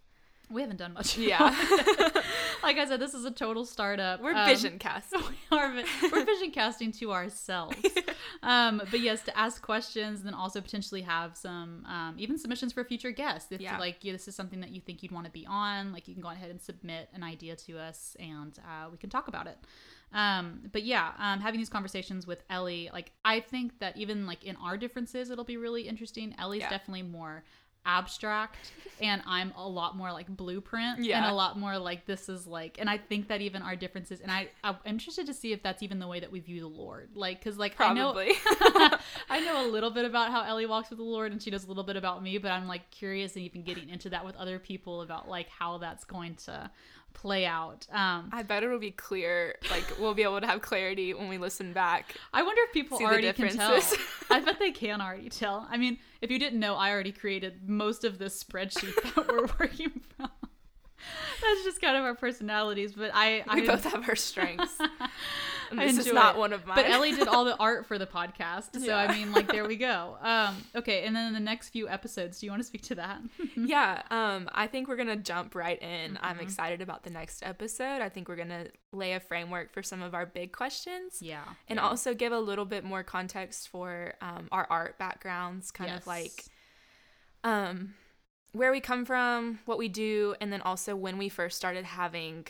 We 0.49 0.61
haven't 0.61 0.77
done 0.77 0.93
much. 0.93 1.17
Yeah. 1.17 1.39
like 2.63 2.77
I 2.77 2.85
said, 2.85 2.99
this 2.99 3.13
is 3.13 3.25
a 3.25 3.31
total 3.31 3.65
startup. 3.65 4.21
We're 4.21 4.33
Um, 4.35 4.45
vision 4.45 4.77
cast. 4.77 5.11
we 5.51 5.57
are 5.57 5.73
we're 6.11 6.25
vision 6.25 6.51
casting 6.51 6.91
to 6.93 7.11
ourselves. 7.11 7.75
Um, 8.41 8.81
but 8.91 8.99
yes, 8.99 9.21
to 9.23 9.37
ask 9.37 9.61
questions, 9.61 10.19
and 10.19 10.27
then 10.27 10.33
also 10.33 10.59
potentially 10.59 11.01
have 11.01 11.37
some 11.37 11.85
um, 11.85 12.15
even 12.17 12.37
submissions 12.37 12.73
for 12.73 12.83
future 12.83 13.11
guests. 13.11 13.51
If 13.53 13.61
Yeah. 13.61 13.77
like 13.77 13.97
yeah, 14.03 14.11
this 14.11 14.27
is 14.27 14.35
something 14.35 14.59
that 14.61 14.71
you 14.71 14.81
think 14.81 15.01
you'd 15.01 15.13
want 15.13 15.25
to 15.25 15.31
be 15.31 15.45
on, 15.45 15.93
like 15.93 16.07
you 16.09 16.13
can 16.13 16.21
go 16.23 16.29
ahead 16.29 16.49
and 16.49 16.61
submit 16.61 17.09
an 17.13 17.23
idea 17.23 17.55
to 17.55 17.79
us, 17.79 18.17
and 18.19 18.57
uh, 18.59 18.89
we 18.91 18.97
can 18.97 19.09
talk 19.09 19.29
about 19.29 19.47
it. 19.47 19.57
Um, 20.13 20.61
but 20.73 20.83
yeah, 20.83 21.11
um, 21.19 21.39
having 21.39 21.59
these 21.59 21.69
conversations 21.69 22.27
with 22.27 22.43
Ellie, 22.49 22.89
like 22.91 23.11
I 23.23 23.39
think 23.39 23.79
that 23.79 23.95
even 23.97 24.25
like 24.27 24.43
in 24.43 24.57
our 24.57 24.77
differences, 24.77 25.29
it'll 25.29 25.45
be 25.45 25.57
really 25.57 25.87
interesting. 25.87 26.35
Ellie's 26.37 26.61
Yeah. 26.61 26.69
definitely 26.69 27.03
more 27.03 27.43
abstract 27.85 28.71
and 29.01 29.21
I'm 29.25 29.53
a 29.57 29.67
lot 29.67 29.97
more 29.97 30.11
like 30.11 30.27
blueprint 30.27 30.99
and 30.99 31.25
a 31.25 31.33
lot 31.33 31.57
more 31.57 31.77
like 31.77 32.05
this 32.05 32.29
is 32.29 32.47
like 32.47 32.77
and 32.79 32.89
I 32.89 32.97
think 32.97 33.27
that 33.27 33.41
even 33.41 33.61
our 33.61 33.75
differences 33.75 34.21
and 34.21 34.31
I 34.31 34.49
I'm 34.63 34.77
interested 34.85 35.25
to 35.27 35.33
see 35.33 35.51
if 35.51 35.61
that's 35.63 35.83
even 35.83 35.99
the 35.99 36.07
way 36.07 36.19
that 36.19 36.31
we 36.31 36.39
view 36.39 36.61
the 36.61 36.67
Lord 36.67 37.09
like 37.15 37.43
cuz 37.43 37.57
like 37.57 37.75
Probably. 37.75 38.31
I 38.45 38.89
know 38.89 38.97
I 39.29 39.39
know 39.41 39.67
a 39.67 39.69
little 39.69 39.91
bit 39.91 40.05
about 40.05 40.31
how 40.31 40.43
Ellie 40.43 40.65
walks 40.65 40.89
with 40.89 40.99
the 40.99 41.05
Lord 41.05 41.31
and 41.31 41.41
she 41.41 41.49
does 41.49 41.65
a 41.65 41.67
little 41.67 41.83
bit 41.83 41.95
about 41.95 42.23
me 42.23 42.37
but 42.37 42.51
I'm 42.51 42.67
like 42.67 42.89
curious 42.91 43.35
and 43.35 43.43
even 43.45 43.63
getting 43.63 43.89
into 43.89 44.09
that 44.11 44.23
with 44.25 44.35
other 44.35 44.59
people 44.59 45.01
about 45.01 45.27
like 45.27 45.49
how 45.49 45.77
that's 45.77 46.05
going 46.05 46.35
to 46.45 46.69
play 47.13 47.45
out. 47.45 47.87
Um, 47.91 48.29
I 48.31 48.43
bet 48.43 48.63
it'll 48.63 48.79
be 48.79 48.91
clear. 48.91 49.57
Like 49.71 49.85
we'll 49.99 50.13
be 50.13 50.23
able 50.23 50.41
to 50.41 50.47
have 50.47 50.61
clarity 50.61 51.13
when 51.13 51.27
we 51.27 51.37
listen 51.37 51.73
back. 51.73 52.15
I 52.33 52.43
wonder 52.43 52.61
if 52.63 52.73
people 52.73 52.97
already 52.99 53.31
can 53.33 53.49
tell. 53.49 53.81
I 54.29 54.39
bet 54.45 54.59
they 54.59 54.71
can 54.71 55.01
already 55.01 55.29
tell. 55.29 55.67
I 55.69 55.77
mean, 55.77 55.99
if 56.21 56.31
you 56.31 56.39
didn't 56.39 56.59
know, 56.59 56.75
I 56.75 56.91
already 56.91 57.11
created 57.11 57.67
most 57.67 58.03
of 58.03 58.17
this 58.17 58.43
spreadsheet 58.43 58.95
that 59.15 59.27
we're 59.27 59.47
working 59.59 60.01
from. 60.17 60.29
That's 61.41 61.63
just 61.63 61.81
kind 61.81 61.97
of 61.97 62.03
our 62.03 62.15
personalities, 62.15 62.93
but 62.93 63.11
I, 63.13 63.43
We 63.53 63.63
I 63.63 63.65
both 63.65 63.83
have 63.85 64.07
our 64.07 64.15
strengths. 64.15 64.77
This 65.71 65.97
is 65.97 66.13
not 66.13 66.35
it. 66.35 66.39
one 66.39 66.53
of 66.53 66.67
mine. 66.67 66.75
But 66.75 66.85
Ellie 66.87 67.13
did 67.13 67.27
all 67.27 67.45
the 67.45 67.55
art 67.59 67.87
for 67.87 67.97
the 67.97 68.05
podcast, 68.05 68.79
so 68.79 68.93
I 68.93 69.07
mean, 69.11 69.31
like, 69.31 69.47
there 69.51 69.65
we 69.65 69.75
go. 69.75 70.17
Um, 70.21 70.55
okay, 70.75 71.03
and 71.03 71.15
then 71.15 71.29
in 71.29 71.33
the 71.33 71.39
next 71.39 71.69
few 71.69 71.89
episodes, 71.89 72.39
do 72.39 72.45
you 72.45 72.51
want 72.51 72.59
to 72.61 72.67
speak 72.67 72.83
to 72.83 72.95
that? 72.95 73.21
yeah, 73.55 74.03
um, 74.11 74.49
I 74.53 74.67
think 74.67 74.87
we're 74.87 74.97
gonna 74.97 75.15
jump 75.15 75.55
right 75.55 75.81
in. 75.81 76.19
I'm 76.21 76.37
Mhm. 76.37 76.41
excited 76.43 76.81
about 76.81 77.01
the 77.03 77.09
next 77.09 77.41
episode. 77.43 78.03
I 78.03 78.09
think 78.09 78.29
we're 78.29 78.35
gonna 78.35 78.67
lay 78.91 79.13
a 79.13 79.19
framework 79.19 79.73
for 79.73 79.81
some 79.81 80.03
of 80.03 80.13
our 80.13 80.27
big 80.27 80.51
questions. 80.51 81.17
yeah, 81.23 81.43
and 81.67 81.77
yeah. 81.77 81.83
also 81.87 82.13
give 82.13 82.33
a 82.33 82.39
little 82.39 82.65
bit 82.65 82.83
more 82.83 83.01
context 83.01 83.69
for 83.69 84.13
um, 84.21 84.49
our 84.51 84.67
art 84.69 84.99
backgrounds, 84.99 85.71
kind 85.71 85.91
of 85.95 86.05
like 86.05 86.45
um, 87.43 87.95
where 88.53 88.71
we 88.71 88.79
come 88.79 89.03
from, 89.05 89.59
what 89.65 89.77
we 89.77 89.89
do, 89.89 90.35
and 90.41 90.51
then 90.53 90.61
also 90.61 90.95
when 90.95 91.17
we 91.17 91.27
first 91.29 91.57
started 91.57 91.83
having 91.85 92.47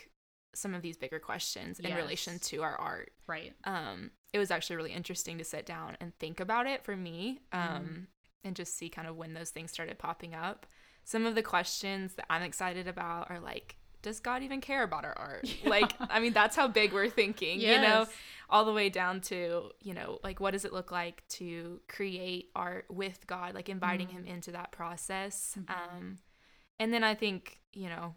some 0.56 0.74
of 0.76 0.82
these 0.84 0.98
bigger 0.98 1.18
questions 1.20 1.80
in 1.80 1.96
relation 1.96 2.38
to 2.40 2.62
our 2.62 2.76
art. 2.76 3.12
right. 3.26 3.54
Um, 3.64 4.12
it 4.32 4.38
was 4.40 4.52
actually 4.52 4.76
really 4.76 4.92
interesting 4.94 5.38
to 5.40 5.44
sit 5.44 5.66
down 5.66 5.98
and 6.00 6.14
think 6.20 6.40
about 6.40 6.68
it 6.68 6.84
for 6.84 6.96
me 6.96 7.40
um, 7.52 7.60
Mhm. 7.86 8.08
and 8.44 8.56
just 8.56 8.76
see 8.78 8.90
kind 8.90 9.08
of 9.08 9.16
when 9.16 9.34
those 9.34 9.50
things 9.52 9.72
started 9.72 9.98
popping 9.98 10.36
up. 10.36 10.68
Some 11.04 11.26
of 11.26 11.34
the 11.36 11.42
questions 11.44 12.16
that 12.16 12.26
I'm 12.30 12.44
excited 12.44 12.88
about 12.88 13.30
are 13.32 13.40
like, 13.40 13.78
does 14.04 14.20
God 14.20 14.44
even 14.44 14.62
care 14.62 14.84
about 14.84 15.04
our 15.06 15.18
art? 15.18 15.50
Like, 15.66 15.96
I 16.10 16.20
mean, 16.20 16.34
that's 16.34 16.56
how 16.56 16.68
big 16.68 16.94
we're 16.94 17.10
thinking, 17.10 17.60
you 17.60 17.80
know? 17.82 18.06
All 18.50 18.66
the 18.66 18.74
way 18.74 18.90
down 18.90 19.22
to 19.22 19.72
you 19.82 19.96
know 19.96 20.20
like 20.24 20.40
what 20.40 20.52
does 20.52 20.64
it 20.64 20.72
look 20.74 20.92
like 20.92 21.28
to 21.40 21.80
create 21.88 22.52
art 22.56 22.86
with 22.88 23.26
god 23.26 23.56
like 23.56 23.68
inviting 23.68 24.08
Mhm. 24.10 24.12
him 24.12 24.26
into 24.28 24.52
that 24.52 24.72
process 24.72 25.58
Mhm. 25.58 25.72
um 25.74 26.18
and 26.78 26.94
then 26.94 27.04
i 27.04 27.16
think 27.16 27.62
you 27.74 27.90
know 27.90 28.14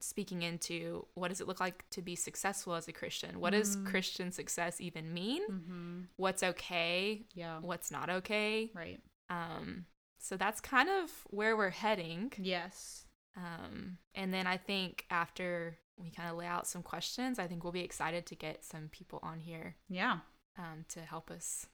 speaking 0.00 0.42
into 0.42 1.06
what 1.14 1.28
does 1.28 1.40
it 1.40 1.46
look 1.46 1.60
like 1.60 1.88
to 1.90 2.02
be 2.02 2.16
successful 2.16 2.74
as 2.74 2.88
a 2.88 2.92
christian 2.92 3.38
what 3.38 3.50
does 3.50 3.76
Mm. 3.76 3.86
christian 3.86 4.32
success 4.32 4.80
even 4.80 5.14
mean 5.14 5.42
Mm-hmm. 5.48 6.00
what's 6.16 6.42
okay 6.42 7.26
Yeah. 7.34 7.60
what's 7.60 7.92
not 7.92 8.10
okay 8.10 8.72
Right. 8.74 9.00
um 9.30 9.86
so 10.18 10.36
that's 10.36 10.60
kind 10.60 10.88
of 10.88 11.10
where 11.30 11.56
we're 11.56 11.70
heading 11.70 12.32
Yes. 12.36 13.06
Um 13.36 13.98
and 14.14 14.32
then 14.32 14.46
i 14.46 14.56
think 14.56 15.04
after 15.10 15.76
we 15.96 16.10
kind 16.10 16.30
of 16.30 16.36
lay 16.36 16.46
out 16.46 16.66
some 16.66 16.82
questions 16.82 17.38
i 17.38 17.46
think 17.46 17.62
we'll 17.64 17.72
be 17.72 17.80
excited 17.84 18.26
to 18.26 18.34
get 18.34 18.64
some 18.64 18.88
people 18.90 19.18
on 19.22 19.38
here 19.40 19.76
Yeah. 19.88 20.18
um, 20.58 20.84
to 20.90 21.00
help 21.00 21.30
us 21.30 21.66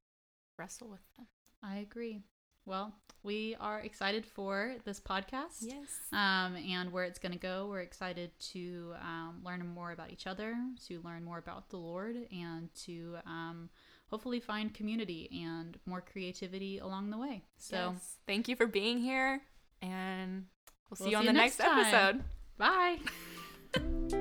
wrestle 0.59 0.89
with 0.89 1.01
them. 1.17 1.27
I 1.63 1.77
agree. 1.79 2.23
Well, 2.67 2.93
we 3.23 3.57
are 3.61 3.79
excited 3.81 4.27
for 4.27 4.75
this 4.85 5.01
podcast. 5.01 5.63
Yes. 5.63 5.89
Um, 6.13 6.57
and 6.57 6.93
where 6.93 7.05
it's 7.05 7.19
going 7.19 7.33
to 7.33 7.39
go. 7.39 7.67
We're 7.69 7.81
excited 7.81 8.31
to 8.53 8.95
um, 9.01 9.41
learn 9.45 9.67
more 9.67 9.93
about 9.93 10.11
each 10.11 10.27
other, 10.27 10.55
to 10.89 11.01
learn 11.03 11.25
more 11.25 11.39
about 11.39 11.71
the 11.71 11.77
Lord, 11.79 12.17
and 12.31 12.69
to 12.87 13.17
um, 13.25 13.71
hopefully 14.11 14.39
find 14.41 14.75
community 14.75 15.29
and 15.47 15.79
more 15.87 16.01
creativity 16.03 16.79
along 16.79 17.11
the 17.11 17.19
way. 17.19 17.43
So, 17.57 17.95
thank 18.27 18.49
you 18.49 18.57
for 18.57 18.67
being 18.67 18.99
here, 18.99 19.41
and 19.81 20.45
We'll, 20.91 20.97
we'll 20.99 21.07
see 21.07 21.11
you 21.11 21.17
on 21.17 21.27
the 21.27 21.33
next 21.33 21.61
episode. 21.61 22.25
Bye. 22.57 22.99